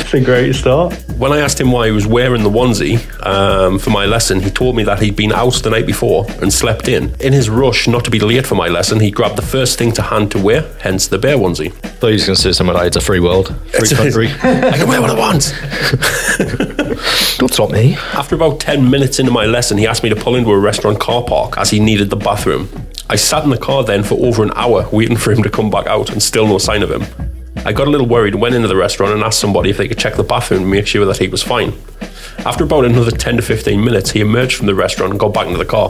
It's 0.06 0.14
a 0.14 0.22
great 0.22 0.54
start. 0.54 0.94
When 1.18 1.32
I 1.32 1.40
asked 1.40 1.60
him 1.60 1.72
why 1.72 1.88
he 1.88 1.92
was 1.92 2.06
wearing 2.06 2.44
the 2.44 2.52
onesie 2.52 3.00
um, 3.26 3.80
for 3.80 3.90
my 3.90 4.06
lesson, 4.06 4.42
he 4.42 4.52
told 4.52 4.76
me 4.76 4.84
that 4.84 5.02
he'd 5.02 5.16
been 5.16 5.32
out 5.32 5.56
the 5.56 5.72
night 5.72 5.88
before 5.88 6.28
and 6.44 6.54
slept 6.54 6.88
in. 6.88 7.16
In 7.20 7.34
his 7.34 7.50
rush 7.50 7.88
not 7.88 8.06
to 8.06 8.12
be 8.12 8.20
late 8.20 8.46
for 8.46 8.54
my 8.54 8.68
lesson, 8.68 9.00
he 9.00 9.10
grabbed 9.10 9.38
the 9.38 9.48
first 9.56 9.80
thing 9.80 9.92
to 9.94 10.04
hand 10.04 10.30
to 10.34 10.40
wear, 10.40 10.72
hence 10.82 11.08
the 11.08 11.18
bear 11.18 11.38
onesie. 11.38 11.74
Thought 12.06 12.10
he 12.12 12.16
was 12.18 12.26
going 12.28 12.36
to 12.36 12.42
say 12.42 12.52
something 12.52 12.76
like 12.76 12.86
it's 12.86 12.98
a 12.98 13.02
free 13.02 13.20
world, 13.20 13.48
free 13.72 13.90
country. 13.90 14.28
I 14.44 14.78
can 14.78 14.88
wear 14.88 15.02
what 15.02 15.10
I 15.10 15.18
want. 15.18 15.56
Don't 17.40 17.52
stop 17.52 17.72
me. 17.72 17.96
After 18.14 18.36
about 18.36 18.60
10 18.60 18.92
minutes 18.92 19.18
into 19.18 19.32
my 19.32 19.46
lesson, 19.46 19.80
he 19.80 19.88
asked 19.88 20.04
me 20.04 20.10
to 20.10 20.16
pull 20.16 20.36
into 20.36 20.52
a 20.52 20.60
restaurant 20.60 21.00
car 21.00 21.24
park 21.24 21.58
as 21.58 21.72
he 21.72 21.80
needed 21.80 22.12
the 22.12 22.16
bathroom. 22.16 22.70
I 23.10 23.16
sat 23.16 23.44
in 23.44 23.50
the 23.50 23.58
car 23.58 23.84
then 23.84 24.04
for 24.04 24.24
over 24.24 24.44
an 24.44 24.52
hour 24.56 24.88
waiting 24.92 25.18
for 25.18 25.32
him 25.32 25.42
to 25.42 25.50
come 25.50 25.72
back 25.72 25.88
out 25.88 26.12
and 26.12 26.22
still 26.22 26.46
no 26.46 26.60
sign 26.60 26.84
of 26.84 26.92
him. 26.92 27.06
I 27.66 27.74
got 27.74 27.88
a 27.88 27.90
little 27.90 28.08
worried, 28.08 28.36
went 28.36 28.54
into 28.54 28.68
the 28.68 28.76
restaurant 28.76 29.14
and 29.14 29.24
asked 29.24 29.40
somebody 29.40 29.72
if 29.72 29.78
they 29.78 29.88
could 29.88 29.98
check 29.98 30.14
the 30.14 30.24
bathroom 30.24 30.62
and 30.62 30.70
make 30.70 30.86
sure 30.86 31.08
that 31.08 31.18
he 31.18 31.28
was 31.28 31.42
fine. 31.42 31.74
After 32.46 32.66
about 32.66 32.86
another 32.86 33.10
10 33.10 33.38
to 33.38 33.42
15 33.42 33.84
minutes, 33.84 34.12
he 34.12 34.22
emerged 34.22 34.58
from 34.58 34.68
the 34.68 34.76
restaurant 34.76 35.10
and 35.10 35.20
got 35.20 35.34
back 35.34 35.48
into 35.48 35.58
the 35.58 35.66
car. 35.66 35.90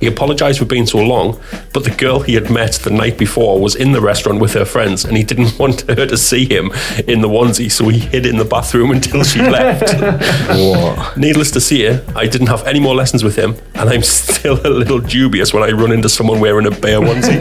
He 0.00 0.06
apologised 0.06 0.58
for 0.58 0.64
being 0.64 0.86
so 0.86 0.98
long, 0.98 1.40
but 1.72 1.84
the 1.84 1.90
girl 1.90 2.20
he 2.20 2.34
had 2.34 2.50
met 2.50 2.72
the 2.74 2.90
night 2.90 3.16
before 3.16 3.60
was 3.60 3.74
in 3.74 3.92
the 3.92 4.00
restaurant 4.00 4.40
with 4.40 4.52
her 4.54 4.64
friends 4.64 5.04
and 5.04 5.16
he 5.16 5.22
didn't 5.22 5.58
want 5.58 5.82
her 5.82 6.06
to 6.06 6.16
see 6.16 6.46
him 6.46 6.72
in 7.06 7.20
the 7.20 7.28
onesie, 7.28 7.70
so 7.70 7.88
he 7.88 8.00
hid 8.00 8.26
in 8.26 8.36
the 8.36 8.44
bathroom 8.44 8.90
until 8.90 9.22
she 9.24 9.40
left. 9.58 9.94
What? 10.50 11.16
Needless 11.16 11.50
to 11.52 11.60
say, 11.60 12.04
I 12.14 12.26
didn't 12.26 12.48
have 12.48 12.66
any 12.66 12.80
more 12.80 12.94
lessons 12.94 13.24
with 13.24 13.36
him, 13.36 13.56
and 13.74 13.88
I'm 13.88 14.02
still 14.02 14.60
a 14.66 14.68
little 14.68 14.98
dubious 14.98 15.54
when 15.54 15.62
I 15.62 15.70
run 15.70 15.92
into 15.92 16.08
someone 16.08 16.40
wearing 16.40 16.66
a 16.66 16.70
bear 16.70 17.00
onesie. 17.00 17.38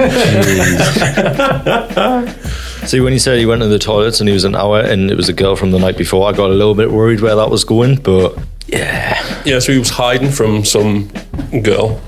See, 2.88 3.00
when 3.00 3.14
he 3.14 3.20
said 3.20 3.40
he 3.40 3.46
went 3.46 3.62
to 3.62 3.68
the 3.68 3.80
toilets 3.80 4.20
and 4.20 4.28
he 4.28 4.34
was 4.34 4.44
an 4.44 4.56
hour 4.56 4.80
and 4.80 5.10
it 5.10 5.16
was 5.16 5.30
a 5.30 5.34
girl 5.34 5.56
from 5.56 5.72
the 5.72 5.80
night 5.80 5.98
before, 5.98 6.28
I 6.30 6.34
got 6.34 6.50
a 6.50 6.54
little 6.54 6.76
bit 6.76 6.92
worried 6.92 7.22
where 7.22 7.36
that 7.36 7.50
was 7.50 7.64
going, 7.64 7.96
but 7.96 8.38
yeah. 8.68 9.42
yeah, 9.46 9.60
so 9.60 9.72
he 9.72 9.80
was 9.80 9.90
hiding 9.90 10.32
from 10.32 10.66
some 10.66 11.10
girl. 11.62 12.02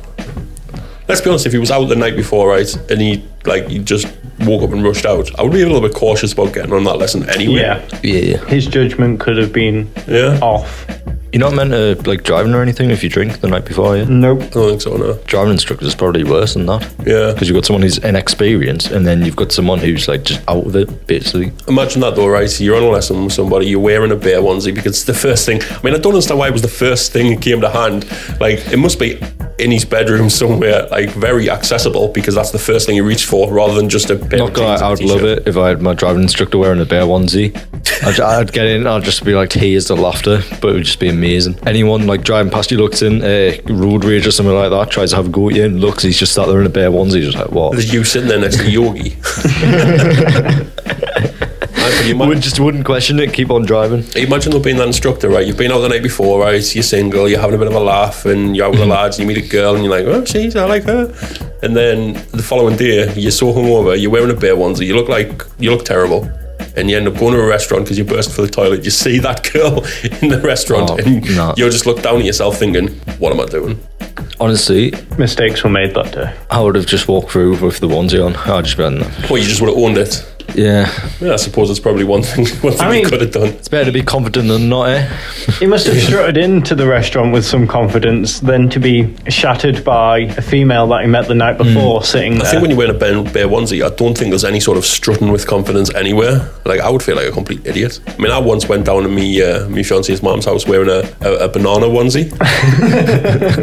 Let's 1.08 1.22
be 1.22 1.30
honest, 1.30 1.46
if 1.46 1.52
he 1.54 1.60
was 1.60 1.72
out 1.72 1.86
the 1.86 1.96
night 1.96 2.16
before, 2.16 2.50
right, 2.50 2.92
and 2.92 3.00
he 3.02 3.24
like 3.46 3.68
he 3.68 3.80
just 3.80 4.08
woke 4.40 4.64
up 4.64 4.72
and 4.72 4.84
rushed 4.84 5.06
out, 5.06 5.38
I 5.40 5.44
would 5.44 5.54
be 5.54 5.62
a 5.62 5.68
little 5.68 5.82
bit 5.88 5.94
cautious 5.96 6.34
about 6.34 6.54
getting 6.54 6.74
on 6.74 6.84
that 6.86 6.98
lesson 6.98 7.30
anyway. 7.30 7.62
Yeah. 7.62 8.00
Yeah. 8.04 8.38
His 8.46 8.66
judgment 8.66 9.20
could 9.20 9.38
have 9.38 9.54
been 9.54 9.90
Yeah. 10.08 10.40
off. 10.42 10.86
You're 11.32 11.42
not 11.42 11.54
meant 11.54 11.72
to 11.72 12.10
like 12.10 12.24
driving 12.24 12.54
or 12.54 12.62
anything 12.62 12.92
if 12.92 13.04
you 13.04 13.10
drink 13.10 13.42
the 13.42 13.48
night 13.50 13.66
before, 13.66 13.98
yeah? 13.98 14.06
Nope. 14.08 14.42
I 14.42 14.48
don't 14.48 14.70
think 14.70 14.82
so, 14.82 14.96
no. 14.96 15.14
Driving 15.28 15.52
instructors 15.52 15.90
is 15.90 15.96
probably 15.96 16.24
worse 16.24 16.54
than 16.54 16.66
that. 16.68 16.82
Yeah. 17.06 17.34
Because 17.34 17.50
you've 17.50 17.56
got 17.56 17.66
someone 17.66 17.82
who's 17.82 17.98
inexperienced 17.98 18.92
and 18.92 19.06
then 19.06 19.24
you've 19.26 19.36
got 19.36 19.52
someone 19.52 19.80
who's 19.80 20.08
like 20.08 20.24
just 20.24 20.42
out 20.48 20.66
of 20.66 20.76
it, 20.78 21.08
basically. 21.08 21.52
Imagine 21.68 22.00
that 22.02 22.16
though, 22.16 22.28
right? 22.28 22.50
So 22.50 22.64
you're 22.64 22.78
on 22.78 22.84
a 22.84 22.90
lesson 22.90 23.22
with 23.26 23.34
somebody, 23.34 23.68
you're 23.68 23.82
wearing 23.82 24.12
a 24.12 24.16
bear 24.16 24.40
onesie 24.40 24.74
because 24.74 24.94
it's 24.94 25.04
the 25.04 25.14
first 25.14 25.46
thing. 25.46 25.62
I 25.70 25.80
mean, 25.84 25.94
I 25.94 25.98
don't 25.98 26.14
understand 26.14 26.40
why 26.40 26.48
it 26.48 26.54
was 26.54 26.62
the 26.62 26.68
first 26.70 27.12
thing 27.12 27.30
that 27.32 27.42
came 27.42 27.60
to 27.62 27.70
hand. 27.70 28.06
Like, 28.40 28.66
it 28.72 28.78
must 28.78 28.98
be 28.98 29.20
in 29.58 29.72
his 29.72 29.86
bedroom 29.86 30.30
somewhere, 30.30 30.88
like 30.92 31.10
very 31.12 31.50
accessible 31.50 32.10
because 32.10 32.36
that's 32.36 32.52
the 32.52 32.60
first 32.60 32.86
thing 32.86 32.96
he 32.96 33.02
reached 33.02 33.26
for 33.26 33.52
rather 33.52 33.74
than 33.74 33.90
just 33.90 34.10
a 34.10 34.16
pair 34.18 34.40
Not 34.40 34.50
of 34.50 34.54
gonna, 34.56 34.86
I 34.86 34.90
would 34.90 35.02
love 35.02 35.24
it 35.24 35.48
if 35.48 35.58
I 35.58 35.70
had 35.70 35.82
my 35.82 35.94
driving 35.94 36.24
instructor 36.24 36.58
wearing 36.58 36.82
a 36.82 36.86
bear 36.86 37.04
onesie. 37.04 37.56
I'd, 38.04 38.20
I'd 38.20 38.52
get 38.52 38.66
in, 38.68 38.86
I'd 38.88 39.04
just 39.04 39.24
be 39.24 39.34
like 39.34 39.50
tears 39.52 39.90
of 39.90 40.00
laughter, 40.00 40.42
but 40.62 40.70
it 40.70 40.74
would 40.74 40.84
just 40.84 41.00
be 41.00 41.10
amazing. 41.10 41.58
Anyone 41.66 42.08
like 42.08 42.24
driving 42.24 42.52
past 42.52 42.72
you 42.72 42.78
looks 42.78 43.02
in 43.02 43.22
uh, 43.22 43.56
road 43.74 44.04
rage 44.04 44.28
or 44.28 44.32
something 44.32 44.56
like 44.56 44.72
that, 44.72 44.92
tries 44.92 45.12
to 45.12 45.16
have 45.16 45.28
a 45.28 45.30
go 45.30 45.50
at 45.50 45.56
you 45.56 45.64
and 45.64 45.80
looks, 45.80 46.04
he's 46.04 46.20
just 46.20 46.34
sat 46.34 46.48
there 46.48 46.60
in 46.60 46.66
a 46.66 46.70
bear 46.70 46.90
onesie, 46.92 47.22
just 47.22 47.38
like 47.38 47.52
what? 47.52 47.72
There's 47.74 47.94
you 47.94 48.04
sitting 48.04 48.28
there 48.28 48.40
next 48.40 48.58
to 48.58 48.70
Yogi. 48.70 49.16
I 51.86 51.92
can 51.92 52.08
you 52.08 52.18
Would 52.18 52.42
just 52.42 52.60
wouldn't 52.60 52.84
question 52.84 53.20
it, 53.20 53.32
keep 53.32 53.52
on 53.52 53.64
driving. 53.64 54.04
imagine 54.16 54.52
though 54.52 54.60
being 54.60 54.78
that 54.78 54.88
instructor, 54.88 55.30
right? 55.30 55.46
You've 55.46 55.58
been 55.58 55.72
out 55.72 55.82
the 55.82 55.90
night 55.90 56.02
before, 56.02 56.40
right? 56.42 56.76
You're 56.76 56.84
single, 56.84 57.30
you're 57.30 57.40
having 57.40 57.54
a 57.54 57.60
bit 57.60 57.68
of 57.68 57.76
a 57.76 57.80
laugh, 57.80 58.26
and 58.26 58.56
you're 58.56 58.66
out 58.66 58.72
with 58.72 58.80
the 58.80 58.86
mm-hmm. 58.86 58.94
lads, 58.94 59.20
and 59.20 59.30
you 59.30 59.36
meet 59.36 59.46
a 59.46 59.48
girl, 59.48 59.76
and 59.76 59.84
you're 59.84 59.92
like, 59.94 60.08
oh, 60.08 60.24
jeez, 60.24 60.56
I 60.56 60.66
like 60.66 60.82
her. 60.86 61.14
And 61.62 61.76
then 61.76 62.14
the 62.32 62.42
following 62.42 62.76
day, 62.76 63.14
you're 63.14 63.30
so 63.30 63.54
hungover, 63.54 64.02
you're 64.02 64.10
wearing 64.10 64.32
a 64.32 64.40
bear 64.40 64.56
onesie, 64.56 64.88
you 64.88 64.96
look 64.96 65.10
like 65.10 65.44
you 65.60 65.70
look 65.70 65.86
terrible. 65.86 66.28
And 66.76 66.90
you 66.90 66.98
end 66.98 67.08
up 67.08 67.18
going 67.18 67.34
to 67.34 67.40
a 67.40 67.46
restaurant 67.46 67.86
because 67.86 67.98
you 67.98 68.04
burst 68.04 68.34
for 68.36 68.42
the 68.42 68.50
toilet. 68.50 68.84
You 68.84 68.92
see 68.92 69.20
that 69.20 69.50
girl 69.54 69.78
in 70.22 70.30
the 70.30 70.42
restaurant, 70.44 70.90
Oh, 70.90 70.98
and 70.98 71.24
no. 71.36 71.54
you 71.56 71.70
just 71.70 71.86
look 71.86 72.02
down 72.02 72.18
at 72.18 72.26
yourself, 72.26 72.58
thinking, 72.58 72.88
"What 73.20 73.32
am 73.32 73.40
I 73.40 73.46
doing?" 73.46 73.80
Honestly, 74.40 74.92
Mistakes 75.18 75.64
were 75.64 75.70
made 75.70 75.94
that 75.96 76.12
day. 76.14 76.36
I 76.50 76.62
would 76.62 76.76
have 76.76 76.86
just 76.88 77.08
walked 77.08 77.32
through 77.32 77.58
with 77.60 77.80
the 77.80 77.88
onesie 77.88 78.26
on. 78.26 78.36
I'd 78.36 78.66
just 78.66 78.76
been, 78.78 79.00
Well, 79.30 79.38
you 79.38 79.46
just 79.48 79.62
would 79.62 79.70
have 79.70 79.78
owned 79.78 79.98
it. 79.98 80.35
Yeah. 80.54 80.90
Yeah, 81.20 81.34
I 81.34 81.36
suppose 81.38 81.70
it's 81.70 81.80
probably 81.80 82.04
one 82.04 82.22
thing, 82.24 82.46
one 82.62 82.74
thing 82.74 82.82
I 82.82 82.96
he 82.96 83.02
mean- 83.02 83.10
could 83.10 83.22
have 83.22 83.32
done. 83.32 83.48
It's 83.48 83.68
better 83.68 83.86
to 83.86 83.92
be 83.92 84.04
confident 84.04 84.48
than 84.48 84.70
not, 84.70 84.90
eh? 84.90 85.08
He 85.60 85.66
must 85.66 85.88
have 85.88 85.98
strutted 86.02 86.38
into 86.38 86.76
the 86.76 86.88
restaurant 86.88 87.34
with 87.34 87.46
some 87.46 87.68
confidence 87.68 88.40
than 88.40 88.70
to 88.70 88.80
be 88.80 89.14
shattered 89.30 89.84
by 89.84 90.20
a 90.20 90.42
female 90.42 90.88
that 90.88 91.02
he 91.02 91.08
met 91.08 91.28
the 91.28 91.36
night 91.36 91.58
before 91.58 92.04
sitting 92.04 92.34
I 92.36 92.38
there. 92.40 92.46
think 92.52 92.62
when 92.62 92.72
you 92.72 92.78
wear 92.78 92.92
a 92.92 92.94
bare, 92.94 93.22
bear 93.24 93.48
onesie, 93.48 93.86
I 93.86 93.94
don't 93.96 94.18
think 94.18 94.30
there's 94.32 94.46
any 94.46 94.60
sort 94.60 94.78
of 94.78 94.86
strutting 94.86 95.32
with 95.32 95.48
confidence 95.48 95.94
anywhere. 95.96 96.50
Like 96.66 96.80
I 96.82 96.90
would 96.90 97.02
feel 97.04 97.16
like 97.16 97.28
a 97.28 97.32
complete 97.32 97.66
idiot. 97.66 98.00
I 98.08 98.18
mean, 98.22 98.32
I 98.32 98.38
once 98.40 98.68
went 98.68 98.86
down 98.86 99.04
to 99.04 99.10
me 99.10 99.42
uh, 99.42 99.68
me 99.70 99.84
fiance's 99.84 100.22
mom's 100.24 100.46
house 100.46 100.68
wearing 100.68 100.90
a, 100.90 101.04
a, 101.22 101.46
a 101.46 101.48
banana 101.50 101.86
onesie, 101.88 102.30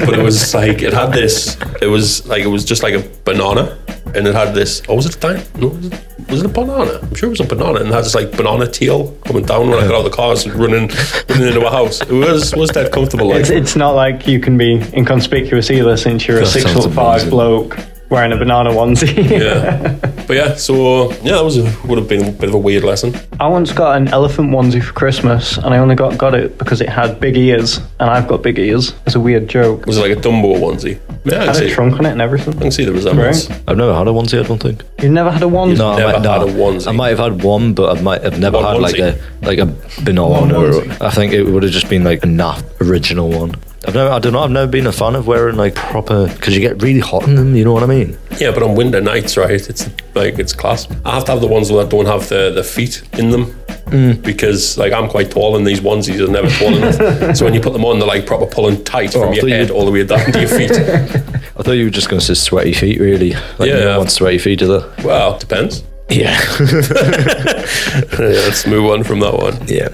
but 0.07 0.19
it 0.19 0.23
was 0.23 0.55
like 0.55 0.83
it 0.83 0.93
had 0.93 1.13
this. 1.13 1.57
It 1.81 1.87
was 1.89 2.27
like 2.27 2.43
it 2.43 2.49
was 2.49 2.65
just 2.65 2.83
like 2.83 2.95
a 2.95 3.09
banana, 3.25 3.77
and 4.15 4.27
it 4.27 4.35
had 4.35 4.55
this. 4.55 4.83
Oh, 4.89 4.95
was 4.97 5.07
it 5.07 5.17
a 5.17 5.21
dime? 5.21 5.43
No, 5.57 5.69
was 5.69 5.87
it, 5.87 6.31
was 6.31 6.41
it 6.41 6.47
a 6.47 6.49
banana? 6.49 6.99
I'm 7.03 7.15
sure 7.15 7.29
it 7.29 7.39
was 7.39 7.41
a 7.41 7.45
banana, 7.45 7.81
and 7.81 7.89
it 7.89 7.93
had 7.95 8.05
this 8.05 8.15
like 8.15 8.31
banana 8.37 8.67
tail 8.67 9.13
coming 9.25 9.45
down 9.45 9.69
when 9.71 9.79
I 9.79 9.87
got 9.87 9.95
out 9.95 10.05
of 10.07 10.11
the 10.11 10.17
cars 10.17 10.45
and 10.45 10.55
running 10.55 10.89
running 11.29 11.49
into 11.49 11.67
a 11.67 11.71
house. 11.71 12.01
It 12.03 12.11
was 12.11 12.55
was 12.55 12.71
that 12.71 12.93
comfortable. 12.93 13.29
Like 13.29 13.41
it's, 13.41 13.51
it's 13.51 13.77
not 13.77 13.93
like 13.93 14.27
you 14.27 14.41
can 14.41 14.57
be 14.57 14.83
inconspicuous 14.93 15.71
either 15.71 15.97
since 15.97 16.27
you're 16.27 16.41
a 16.41 16.47
six 16.47 16.65
sounds 16.65 16.85
foot 16.87 16.95
five 16.95 17.15
amazing. 17.23 17.31
bloke 17.31 17.79
wearing 18.13 18.33
a 18.33 18.37
banana 18.37 18.71
onesie. 18.71 19.31
yeah, 19.31 19.97
but 20.27 20.37
yeah. 20.37 20.55
So 20.55 21.11
yeah, 21.23 21.33
that 21.33 21.45
was 21.45 21.57
a, 21.57 21.65
would 21.87 21.99
have 21.99 22.09
been 22.09 22.29
a 22.29 22.31
bit 22.31 22.49
of 22.51 22.55
a 22.55 22.59
weird 22.59 22.85
lesson. 22.85 23.15
I 23.41 23.49
once 23.49 23.73
got 23.73 23.97
an 23.97 24.09
elephant 24.09 24.51
onesie 24.51 24.83
for 24.85 24.93
Christmas 24.93 25.57
and 25.57 25.75
I 25.75 25.79
only 25.79 25.95
got, 25.95 26.19
got 26.19 26.35
it 26.35 26.59
because 26.59 26.81
it 26.81 26.89
had 26.89 27.19
big 27.19 27.37
ears 27.37 27.79
and 27.99 28.11
I've 28.11 28.29
got 28.29 28.43
big 28.43 28.59
ears. 28.59 28.95
It's 29.07 29.17
a 29.17 29.21
weird 29.21 29.49
joke. 29.49 29.87
Was 29.87 29.97
it 29.97 30.03
like 30.03 30.17
a 30.17 30.21
Dumbo 30.21 30.57
onesie? 30.59 31.01
Yeah, 31.25 31.43
I 31.43 31.45
had 31.47 31.57
see. 31.57 31.71
a 31.71 31.75
trunk 31.75 31.99
on 32.01 32.07
it 32.07 32.11
and 32.13 32.21
everything. 32.21 32.57
I 32.59 32.63
can 32.63 32.71
see 32.73 32.85
the 32.85 32.93
resemblance. 32.93 33.49
Right. 33.49 33.63
I've 33.69 33.77
never 33.77 33.95
had 33.95 34.09
a 34.09 34.11
onesie, 34.11 34.41
I 34.41 34.43
don't 34.47 34.61
think. 34.61 34.83
You've 35.01 35.13
never 35.13 35.31
had 35.31 35.43
a 35.43 35.47
onesie? 35.47 35.79
No, 35.79 35.91
I 35.93 35.97
Never 35.99 36.13
might, 36.15 36.23
no, 36.23 36.33
had 36.33 36.43
a 36.43 36.53
onesie. 36.53 36.89
I 36.89 36.93
might 36.93 37.09
have 37.11 37.19
had 37.21 37.43
one, 37.43 37.75
but 37.75 37.97
I 37.97 38.01
might 38.03 38.23
have 38.25 38.41
never 38.41 38.59
One 38.59 38.75
had 38.75 38.83
like 38.83 38.99
a 38.99 39.19
like 39.43 39.59
a 39.59 39.67
banana. 40.05 40.29
One 40.29 40.51
Or. 40.53 40.83
I 41.01 41.11
think 41.11 41.33
it 41.33 41.45
would 41.45 41.63
have 41.63 41.73
just 41.73 41.89
been 41.89 42.03
like 42.03 42.25
a 42.25 42.27
naff 42.27 42.65
original 42.81 43.29
one. 43.31 43.55
I've 43.85 43.95
never, 43.95 44.11
I 44.11 44.19
don't 44.21 44.33
know. 44.33 44.41
I've 44.41 44.51
never 44.51 44.71
been 44.71 44.87
a 44.87 44.93
fan 44.93 45.17
of 45.17 45.27
wearing 45.27 45.57
like 45.57 45.75
proper 45.75 46.29
because 46.29 46.55
you 46.55 46.61
get 46.61 46.81
really 46.83 47.01
hot 47.01 47.25
in 47.25 47.35
them. 47.35 47.57
You 47.57 47.65
know 47.65 47.73
what 47.73 47.83
I 47.83 47.87
mean? 47.87 48.17
Yeah, 48.39 48.53
but 48.53 48.63
on 48.63 48.77
winter 48.77 49.01
nights, 49.01 49.37
right? 49.37 49.51
It's 49.69 49.89
like 50.15 50.39
it's 50.39 50.53
class. 50.53 50.87
I 51.05 51.15
have 51.15 51.25
to 51.25 51.33
have 51.33 51.41
the 51.41 51.49
ones 51.49 51.69
that 51.69 51.91
don't 51.91 52.07
have 52.07 52.29
the, 52.29 52.53
the 52.55 52.63
feet 52.63 53.03
in 53.15 53.31
them 53.31 53.47
mm. 53.87 54.23
because 54.23 54.79
like 54.79 54.93
I'm 54.93 55.09
quite 55.09 55.33
tall 55.33 55.57
and 55.57 55.67
these 55.67 55.81
onesies 55.81 56.21
are 56.27 56.31
never 56.31 56.49
tall 56.49 56.75
enough. 56.75 57.37
so 57.37 57.45
when 57.45 57.55
you 57.55 57.61
put 57.61 57.73
them 57.73 57.85
on, 57.85 57.99
they're 57.99 58.07
like 58.07 58.25
proper 58.25 58.47
pulling 58.47 58.85
tight 58.85 59.17
Oh, 59.17 59.23
from 59.23 59.33
your 59.33 59.49
head 59.49 59.71
all 59.71 59.85
the 59.85 59.91
way 59.91 60.05
down 60.05 60.31
to 60.31 60.39
your 60.41 60.49
feet. 60.49 60.71
I 61.57 61.63
thought 61.63 61.73
you 61.73 61.85
were 61.85 61.91
just 61.91 62.09
going 62.09 62.21
to 62.21 62.25
say 62.27 62.35
sweaty 62.35 62.73
feet. 62.73 63.01
Really? 63.01 63.33
Like, 63.59 63.69
Yeah. 63.69 63.81
No 63.81 63.99
one 63.99 64.09
sweaty 64.09 64.39
feet, 64.39 64.61
do 64.61 64.79
they? 64.79 65.03
well, 65.05 65.39
depends. 65.39 65.83
Yeah. 66.09 66.39
Yeah, 68.13 68.29
let's 68.47 68.67
move 68.67 68.91
on 68.91 69.03
from 69.05 69.21
that 69.21 69.35
one. 69.35 69.57
yeah. 69.69 69.89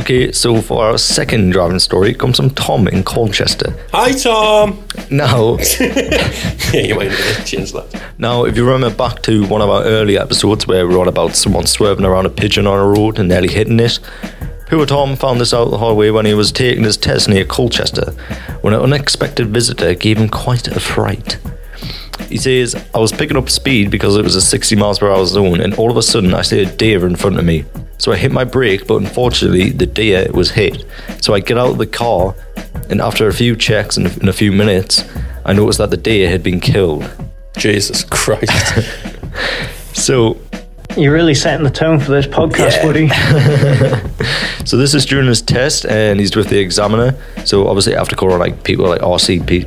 Okay, 0.00 0.32
so 0.32 0.62
for 0.62 0.82
our 0.82 0.96
second 0.96 1.50
driving 1.50 1.78
story 1.78 2.14
comes 2.14 2.38
from 2.38 2.48
Tom 2.48 2.88
in 2.88 3.04
Colchester. 3.04 3.76
Hi, 3.92 4.12
Tom. 4.12 4.82
Now, 5.10 5.58
yeah, 5.80 6.80
you 6.80 6.94
might 6.94 7.10
need 7.10 7.46
change 7.46 7.72
that. 7.72 8.02
Now, 8.16 8.46
if 8.46 8.56
you 8.56 8.64
remember 8.64 8.96
back 8.96 9.20
to 9.24 9.46
one 9.46 9.60
of 9.60 9.68
our 9.68 9.84
early 9.84 10.16
episodes 10.16 10.66
where 10.66 10.88
we 10.88 10.94
were 10.94 11.02
on 11.02 11.08
about 11.08 11.36
someone 11.36 11.66
swerving 11.66 12.06
around 12.06 12.24
a 12.24 12.30
pigeon 12.30 12.66
on 12.66 12.78
a 12.78 12.88
road 12.88 13.18
and 13.18 13.28
nearly 13.28 13.48
hitting 13.48 13.78
it, 13.78 13.98
poor 14.68 14.86
Tom 14.86 15.16
found 15.16 15.38
this 15.38 15.52
out 15.52 15.70
the 15.70 15.76
hard 15.76 15.98
way 15.98 16.10
when 16.10 16.24
he 16.24 16.32
was 16.32 16.50
taking 16.50 16.84
his 16.84 16.96
test 16.96 17.28
near 17.28 17.44
Colchester, 17.44 18.12
when 18.62 18.72
an 18.72 18.80
unexpected 18.80 19.48
visitor 19.48 19.94
gave 19.94 20.16
him 20.16 20.30
quite 20.30 20.66
a 20.68 20.80
fright. 20.80 21.38
He 22.30 22.38
says, 22.38 22.74
I 22.94 22.98
was 22.98 23.12
picking 23.12 23.36
up 23.36 23.50
speed 23.50 23.90
because 23.90 24.16
it 24.16 24.24
was 24.24 24.34
a 24.34 24.40
60 24.40 24.76
miles 24.76 24.98
per 24.98 25.10
hour 25.12 25.26
zone, 25.26 25.60
and 25.60 25.74
all 25.74 25.90
of 25.90 25.98
a 25.98 26.02
sudden 26.02 26.32
I 26.32 26.40
see 26.40 26.62
a 26.62 26.66
deer 26.76 27.06
in 27.06 27.16
front 27.16 27.38
of 27.38 27.44
me. 27.44 27.66
So 28.00 28.12
I 28.12 28.16
hit 28.16 28.32
my 28.32 28.44
brake, 28.44 28.86
but 28.86 28.96
unfortunately 28.96 29.70
the 29.70 29.86
deer 29.86 30.26
was 30.32 30.50
hit. 30.50 30.84
So 31.20 31.34
I 31.34 31.40
get 31.40 31.58
out 31.58 31.68
of 31.70 31.78
the 31.78 31.86
car, 31.86 32.34
and 32.88 33.00
after 33.00 33.28
a 33.28 33.32
few 33.32 33.54
checks 33.56 33.96
and 33.96 34.06
in 34.22 34.28
a 34.28 34.32
few 34.32 34.50
minutes, 34.52 35.04
I 35.44 35.52
noticed 35.52 35.78
that 35.78 35.90
the 35.90 35.96
deer 35.96 36.28
had 36.30 36.42
been 36.42 36.60
killed. 36.60 37.08
Jesus 37.56 38.04
Christ. 38.04 38.50
So 39.92 40.36
You're 40.96 41.12
really 41.12 41.34
setting 41.34 41.62
the 41.64 41.70
tone 41.70 42.00
for 42.00 42.10
this 42.12 42.26
podcast, 42.26 42.76
Yeah. 42.76 42.86
buddy. 42.86 43.08
So 44.66 44.76
this 44.76 44.94
is 44.94 45.04
during 45.06 45.26
his 45.26 45.42
test, 45.42 45.84
and 45.86 46.20
he's 46.20 46.34
with 46.36 46.48
the 46.48 46.58
examiner. 46.58 47.14
So 47.44 47.66
obviously, 47.68 47.94
after 47.96 48.14
calling 48.16 48.38
like 48.38 48.62
people 48.62 48.86
like 48.88 49.00
RCP, 49.00 49.64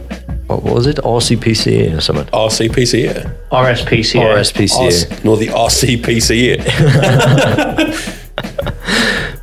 what 0.47 0.63
was 0.63 0.87
it, 0.87 0.97
RCPCA 0.97 1.97
or 1.97 2.01
something? 2.01 2.25
RCPCA. 2.27 3.25
RSPCA. 3.51 4.21
RSPCA. 4.35 5.23
No, 5.25 5.35
the 5.35 5.47
RCPCA. 5.47 6.59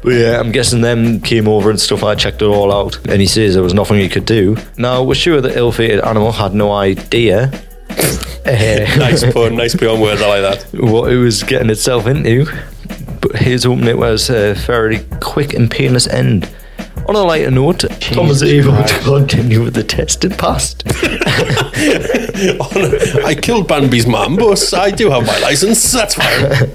But 0.03 0.15
yeah, 0.15 0.41
I'm 0.41 0.51
guessing 0.51 0.81
them 0.81 1.21
came 1.21 1.47
over 1.47 1.71
and 1.71 1.79
stuff. 1.79 2.03
I 2.03 2.15
checked 2.15 2.41
it 2.43 2.47
all 2.47 2.73
out, 2.73 2.97
and 3.09 3.21
he 3.21 3.27
says 3.27 3.55
there 3.55 3.63
was 3.63 3.75
nothing 3.75 3.99
he 3.99 4.09
could 4.09 4.25
do. 4.25 4.57
Now 4.79 5.03
we're 5.03 5.15
sure 5.15 5.41
the 5.41 5.57
ill-fated 5.57 6.01
animal 6.01 6.33
had 6.33 6.55
no 6.55 6.73
idea. 6.73 7.51
nice 8.47 9.31
pun, 9.33 9.57
nice 9.57 9.77
play 9.77 9.89
on 9.89 10.01
words. 10.01 10.23
I 10.23 10.41
like 10.41 10.63
that. 10.63 10.81
what 10.81 11.13
it 11.13 11.19
was 11.19 11.43
getting 11.43 11.69
itself 11.71 12.07
into. 12.07 12.47
But 13.21 13.37
here's 13.37 13.65
hoping 13.65 13.87
it 13.87 13.99
was 13.99 14.31
a 14.31 14.55
fairly 14.55 15.05
quick 15.21 15.53
and 15.53 15.71
painless 15.71 16.07
end. 16.07 16.51
On 17.07 17.15
a 17.15 17.23
lighter 17.23 17.51
note, 17.51 17.85
Tom 18.01 18.29
was 18.29 18.43
able 18.43 18.77
to 18.85 18.99
continue 19.01 19.63
with 19.63 19.75
the 19.75 19.85
test 19.85 20.25
and 20.25 20.39
passed. 20.39 20.85
I 23.25 23.37
killed 23.41 23.69
Bambi's 23.69 24.07
mum, 24.07 24.37
but 24.37 24.73
I 24.75 24.91
do 24.91 25.11
have 25.11 25.27
my 25.27 25.39
license. 25.41 25.93
That's 25.93 26.15
fine. 26.15 26.71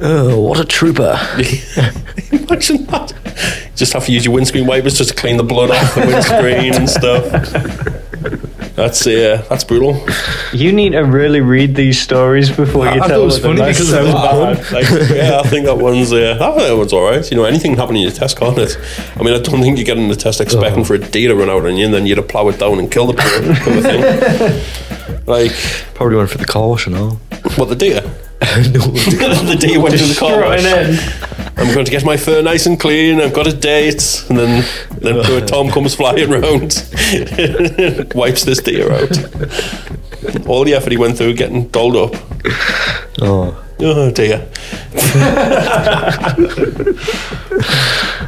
oh, 0.00 0.40
what 0.40 0.60
a 0.60 0.64
trooper! 0.64 1.18
Imagine 2.32 2.84
that. 2.86 3.12
Just 3.76 3.92
have 3.92 4.04
to 4.06 4.12
use 4.12 4.24
your 4.24 4.34
windscreen 4.34 4.66
wipers 4.66 4.98
just 4.98 5.10
to 5.10 5.16
clean 5.16 5.36
the 5.36 5.44
blood 5.44 5.70
off 5.70 5.94
the 5.94 6.06
windscreen 6.06 6.74
and 6.74 6.88
stuff. 6.90 8.44
That's 8.78 9.04
uh, 9.08 9.44
that's 9.48 9.64
brutal. 9.64 10.06
You 10.52 10.72
need 10.72 10.92
to 10.92 11.00
really 11.00 11.40
read 11.40 11.74
these 11.74 12.00
stories 12.00 12.48
before 12.48 12.84
you 12.84 12.92
I 12.92 12.98
thought 12.98 13.08
tell 13.08 13.22
it 13.22 13.24
was 13.24 13.42
them. 13.42 13.56
funny 13.56 13.68
because 13.68 13.90
so 13.90 14.00
of 14.00 14.06
the 14.06 14.12
bad. 14.12 14.72
Like, 14.72 15.10
yeah, 15.10 15.40
I 15.40 15.48
think 15.48 15.66
that 15.66 15.78
one's 15.78 16.12
uh, 16.12 16.38
I 16.40 16.46
think 16.52 16.68
that 16.68 16.76
one's 16.76 16.92
all 16.92 17.02
right. 17.02 17.28
You 17.28 17.36
know, 17.38 17.44
anything 17.44 17.72
happening 17.72 17.88
happen 17.88 17.96
in 17.96 18.02
your 18.02 18.12
test, 18.12 18.38
can't 18.38 18.56
it? 18.56 18.78
I 19.16 19.22
mean, 19.24 19.34
I 19.34 19.40
don't 19.40 19.60
think 19.60 19.78
you 19.78 19.84
get 19.84 19.98
in 19.98 20.08
the 20.08 20.14
test 20.14 20.40
expecting 20.40 20.84
for 20.84 20.94
a 20.94 20.98
D 20.98 21.26
to 21.26 21.34
run 21.34 21.50
out 21.50 21.66
on 21.66 21.76
you, 21.76 21.86
and 21.86 21.92
then 21.92 22.06
you 22.06 22.14
to 22.14 22.22
plow 22.22 22.48
it 22.48 22.60
down 22.60 22.78
and 22.78 22.88
kill 22.88 23.06
the 23.06 23.14
poor, 23.14 23.54
poor 23.64 23.82
thing. 23.82 24.84
Like, 25.26 25.52
Probably 25.92 26.16
went 26.16 26.30
for 26.30 26.38
the 26.38 26.46
caution, 26.46 26.94
huh? 26.94 27.10
what 27.56 27.68
the 27.68 27.76
deer? 27.76 28.00
no. 28.40 28.80
the 28.80 29.56
deer 29.60 29.78
went 29.78 29.98
to 29.98 30.04
the 30.04 30.16
car 30.18 30.40
wash. 30.40 31.27
Strutting 31.58 31.64
in. 31.64 31.68
I'm 31.68 31.74
going 31.74 31.84
to 31.86 31.90
get 31.90 32.04
my 32.04 32.16
fur 32.16 32.42
nice 32.42 32.66
and 32.66 32.78
clean. 32.78 33.20
I've 33.20 33.32
got 33.34 33.46
a 33.46 33.52
date, 33.56 34.24
and 34.28 34.38
then 34.38 34.64
then 35.00 35.24
poor 35.26 35.40
Tom 35.40 35.70
comes 35.70 35.94
flying 35.94 36.30
round, 36.30 36.84
wipes 38.14 38.44
this 38.44 38.60
deer 38.62 38.90
out. 38.92 40.46
All 40.46 40.64
the 40.64 40.74
effort 40.74 40.90
he 40.92 40.96
went 40.98 41.16
through 41.16 41.34
getting 41.34 41.68
dolled 41.68 41.96
up. 41.96 42.14
Oh, 43.20 43.64
Oh 43.80 44.10
dear. 44.10 44.44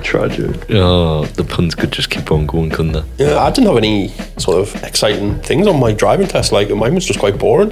Tragic. 0.03 0.71
oh, 0.71 1.25
the 1.25 1.45
puns 1.45 1.75
could 1.75 1.91
just 1.93 2.11
keep 2.11 2.31
on 2.31 2.47
going, 2.47 2.71
couldn't 2.71 2.93
they? 2.93 3.03
Yeah, 3.27 3.39
I 3.39 3.51
didn't 3.51 3.67
have 3.67 3.77
any 3.77 4.09
sort 4.39 4.59
of 4.59 4.85
exciting 4.85 5.41
things 5.41 5.67
on 5.67 5.79
my 5.81 5.93
driving 5.93 6.27
test. 6.29 6.53
Like 6.53 6.71
mine 6.71 6.95
was 6.95 7.05
just 7.05 7.19
quite 7.19 7.37
boring. 7.39 7.71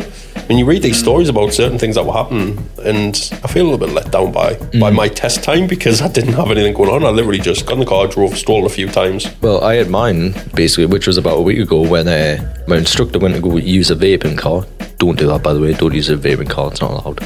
When 0.49 0.57
you 0.57 0.65
read 0.65 0.81
these 0.81 0.99
stories 0.99 1.29
about 1.29 1.53
certain 1.53 1.79
things 1.79 1.97
that 1.97 2.07
will 2.07 2.15
happen, 2.15 2.71
and 2.83 3.15
I 3.45 3.49
feel 3.49 3.65
a 3.65 3.69
little 3.71 3.87
bit 3.87 3.95
let 3.95 4.11
down 4.11 4.33
by 4.33 4.55
by 4.81 4.91
my 4.91 5.07
test 5.07 5.45
time 5.45 5.67
because 5.67 6.01
I 6.01 6.09
didn't 6.09 6.33
have 6.33 6.51
anything 6.51 6.73
going 6.73 6.89
on. 6.89 7.05
I 7.05 7.11
literally 7.11 7.39
just 7.39 7.67
got 7.67 7.75
in 7.75 7.81
the 7.81 7.85
car, 7.85 8.07
drove, 8.07 8.35
stalled 8.35 8.65
a 8.65 8.71
few 8.71 8.89
times. 8.89 9.27
Well, 9.43 9.63
I 9.63 9.75
had 9.75 9.91
mine 9.91 10.33
basically, 10.55 10.87
which 10.87 11.07
was 11.07 11.19
about 11.19 11.37
a 11.37 11.43
week 11.43 11.59
ago 11.59 11.87
when 11.87 12.09
uh, 12.09 12.65
my 12.67 12.79
instructor 12.79 13.19
went 13.19 13.35
to 13.35 13.43
go 13.43 13.59
use 13.59 13.91
a 13.91 13.95
vaping 13.95 14.39
car. 14.39 14.65
Don't 14.97 15.19
do 15.19 15.27
that, 15.27 15.43
by 15.43 15.53
the 15.53 15.61
way. 15.61 15.75
Don't 15.75 15.93
use 15.93 16.09
a 16.09 16.17
vaping 16.17 16.49
car; 16.49 16.71
it's 16.71 16.81
not 16.81 16.93
allowed. 16.93 17.23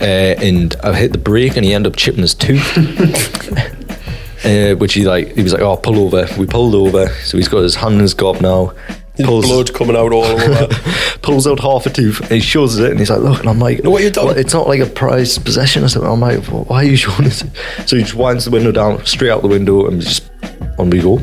Uh, 0.00 0.40
and 0.40 0.74
I 0.82 0.94
hit 0.94 1.12
the 1.12 1.18
brake, 1.18 1.56
and 1.56 1.66
he 1.66 1.74
ended 1.74 1.92
up 1.92 1.98
chipping 1.98 2.22
his 2.22 2.34
tooth. 2.34 2.78
uh, 4.46 4.76
which 4.76 4.94
he 4.94 5.06
like, 5.06 5.34
he 5.34 5.42
was 5.42 5.52
like, 5.52 5.60
"Oh, 5.60 5.76
pull 5.76 5.98
over." 5.98 6.26
We 6.38 6.46
pulled 6.46 6.74
over, 6.74 7.08
so 7.24 7.36
he's 7.36 7.48
got 7.48 7.64
his 7.64 7.74
hand 7.74 7.96
in 7.96 8.00
his 8.00 8.14
gob 8.14 8.40
now. 8.40 8.72
Pulls, 9.22 9.46
Blood 9.46 9.74
coming 9.74 9.94
out 9.94 10.10
all 10.12 10.24
over. 10.24 10.66
pulls 11.22 11.46
out 11.46 11.60
half 11.60 11.84
a 11.86 11.90
tooth, 11.90 12.20
and 12.22 12.30
he 12.30 12.40
shows 12.40 12.78
it, 12.78 12.90
and 12.90 12.98
he's 12.98 13.10
like, 13.10 13.20
"Look," 13.20 13.40
and 13.40 13.48
I'm 13.48 13.58
like, 13.58 13.84
Know 13.84 13.90
what 13.90 14.02
you've 14.02 14.14
done? 14.14 14.26
"Well, 14.26 14.36
It's 14.38 14.54
not 14.54 14.66
like 14.68 14.80
a 14.80 14.86
prized 14.86 15.44
possession 15.44 15.84
or 15.84 15.88
something." 15.88 16.10
I'm 16.10 16.20
like, 16.20 16.46
well, 16.50 16.64
"Why 16.64 16.76
are 16.82 16.84
you 16.84 16.96
showing 17.04 17.26
it?" 17.26 17.42
So 17.86 17.96
he 17.96 18.02
just 18.02 18.14
winds 18.14 18.46
the 18.46 18.50
window 18.50 18.72
down, 18.72 19.04
straight 19.04 19.30
out 19.30 19.42
the 19.42 19.48
window, 19.48 19.86
and 19.86 20.00
just 20.00 20.30
on 20.78 20.88
we 20.90 21.00
go. 21.00 21.20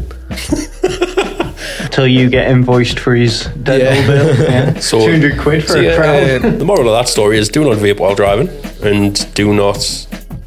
Till 1.92 2.08
you 2.08 2.30
get 2.30 2.48
invoiced 2.50 3.00
for 3.00 3.16
his 3.16 3.46
dead 3.64 3.82
Yeah. 3.82 4.08
bill. 4.08 4.36
Yeah. 4.50 4.80
So- 4.80 5.00
200 5.00 5.40
quid 5.40 5.64
for 5.64 5.74
So, 5.74 5.80
a 5.80 5.84
yeah, 5.84 5.96
crown. 5.96 6.46
uh, 6.54 6.58
the 6.58 6.66
moral 6.66 6.88
of 6.88 6.94
that 6.94 7.10
story 7.10 7.38
is: 7.40 7.50
do 7.50 7.64
not 7.64 7.78
vape 7.78 8.00
while 8.00 8.16
driving, 8.16 8.50
and 8.84 9.34
do 9.34 9.54
not, 9.54 9.78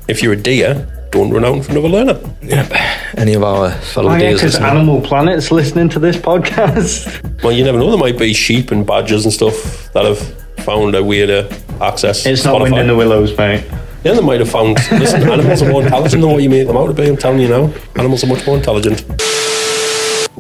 if 0.09 0.23
you're 0.23 0.33
a 0.35 0.37
deer, 0.37 0.87
don't 1.13 1.31
run 1.31 1.45
out 1.45 1.55
in 1.57 1.63
front 1.63 1.79
of 1.79 1.85
a 1.85 1.89
learner. 1.89 2.21
Yep. 2.43 2.73
Any 3.19 3.35
of 3.35 3.45
our 3.45 3.71
fellow 3.71 4.11
Oh, 4.11 4.15
yeah, 4.17 4.31
deers? 4.31 4.57
Animal 4.57 5.01
Planet's 5.01 5.51
listening 5.53 5.89
to 5.91 5.99
this 5.99 6.17
podcast. 6.17 7.21
Well, 7.43 7.53
you 7.53 7.65
never 7.65 7.77
know. 7.79 7.91
There 7.91 7.99
might 7.99 8.17
be 8.17 8.33
sheep 8.33 8.71
and 8.71 8.87
badgers 8.87 9.25
and 9.25 9.33
stuff 9.35 9.93
that 9.95 10.05
have 10.05 10.19
found 10.65 10.95
a 10.95 11.03
weirder 11.03 11.49
access. 11.81 12.25
It's 12.25 12.43
to 12.43 12.49
not 12.53 12.63
wind 12.63 12.79
in 12.79 12.87
the 12.87 12.95
willows, 12.95 13.37
mate. 13.37 13.65
Yeah, 14.05 14.13
they 14.15 14.21
might 14.21 14.39
have 14.39 14.49
found. 14.49 14.77
Listen, 14.93 15.23
animals 15.29 15.61
are 15.61 15.69
more 15.69 15.83
intelligent 15.83 16.23
than 16.23 16.31
what 16.31 16.41
you 16.41 16.49
make 16.49 16.69
them 16.69 16.77
out 16.77 16.87
to 16.87 16.95
be. 16.95 17.09
I'm 17.09 17.17
telling 17.17 17.41
you 17.41 17.49
now, 17.49 17.75
animals 17.97 18.23
are 18.23 18.29
much 18.29 18.47
more 18.47 18.57
intelligent. 18.57 19.05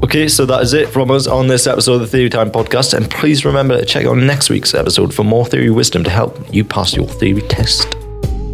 Okay, 0.04 0.28
so 0.28 0.46
that 0.46 0.62
is 0.62 0.74
it 0.74 0.88
from 0.90 1.10
us 1.10 1.26
on 1.26 1.48
this 1.48 1.66
episode 1.66 1.94
of 1.94 2.00
the 2.02 2.06
Theory 2.06 2.30
Time 2.30 2.52
podcast. 2.52 2.94
And 2.94 3.10
please 3.10 3.44
remember 3.44 3.76
to 3.78 3.84
check 3.84 4.06
out 4.06 4.16
next 4.18 4.48
week's 4.48 4.74
episode 4.74 5.12
for 5.12 5.24
more 5.24 5.44
theory 5.44 5.70
wisdom 5.70 6.04
to 6.04 6.10
help 6.10 6.54
you 6.54 6.64
pass 6.64 6.94
your 6.94 7.06
theory 7.08 7.42
test. 7.42 7.96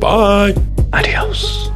Bye. 0.00 0.54
Adios. 0.94 1.68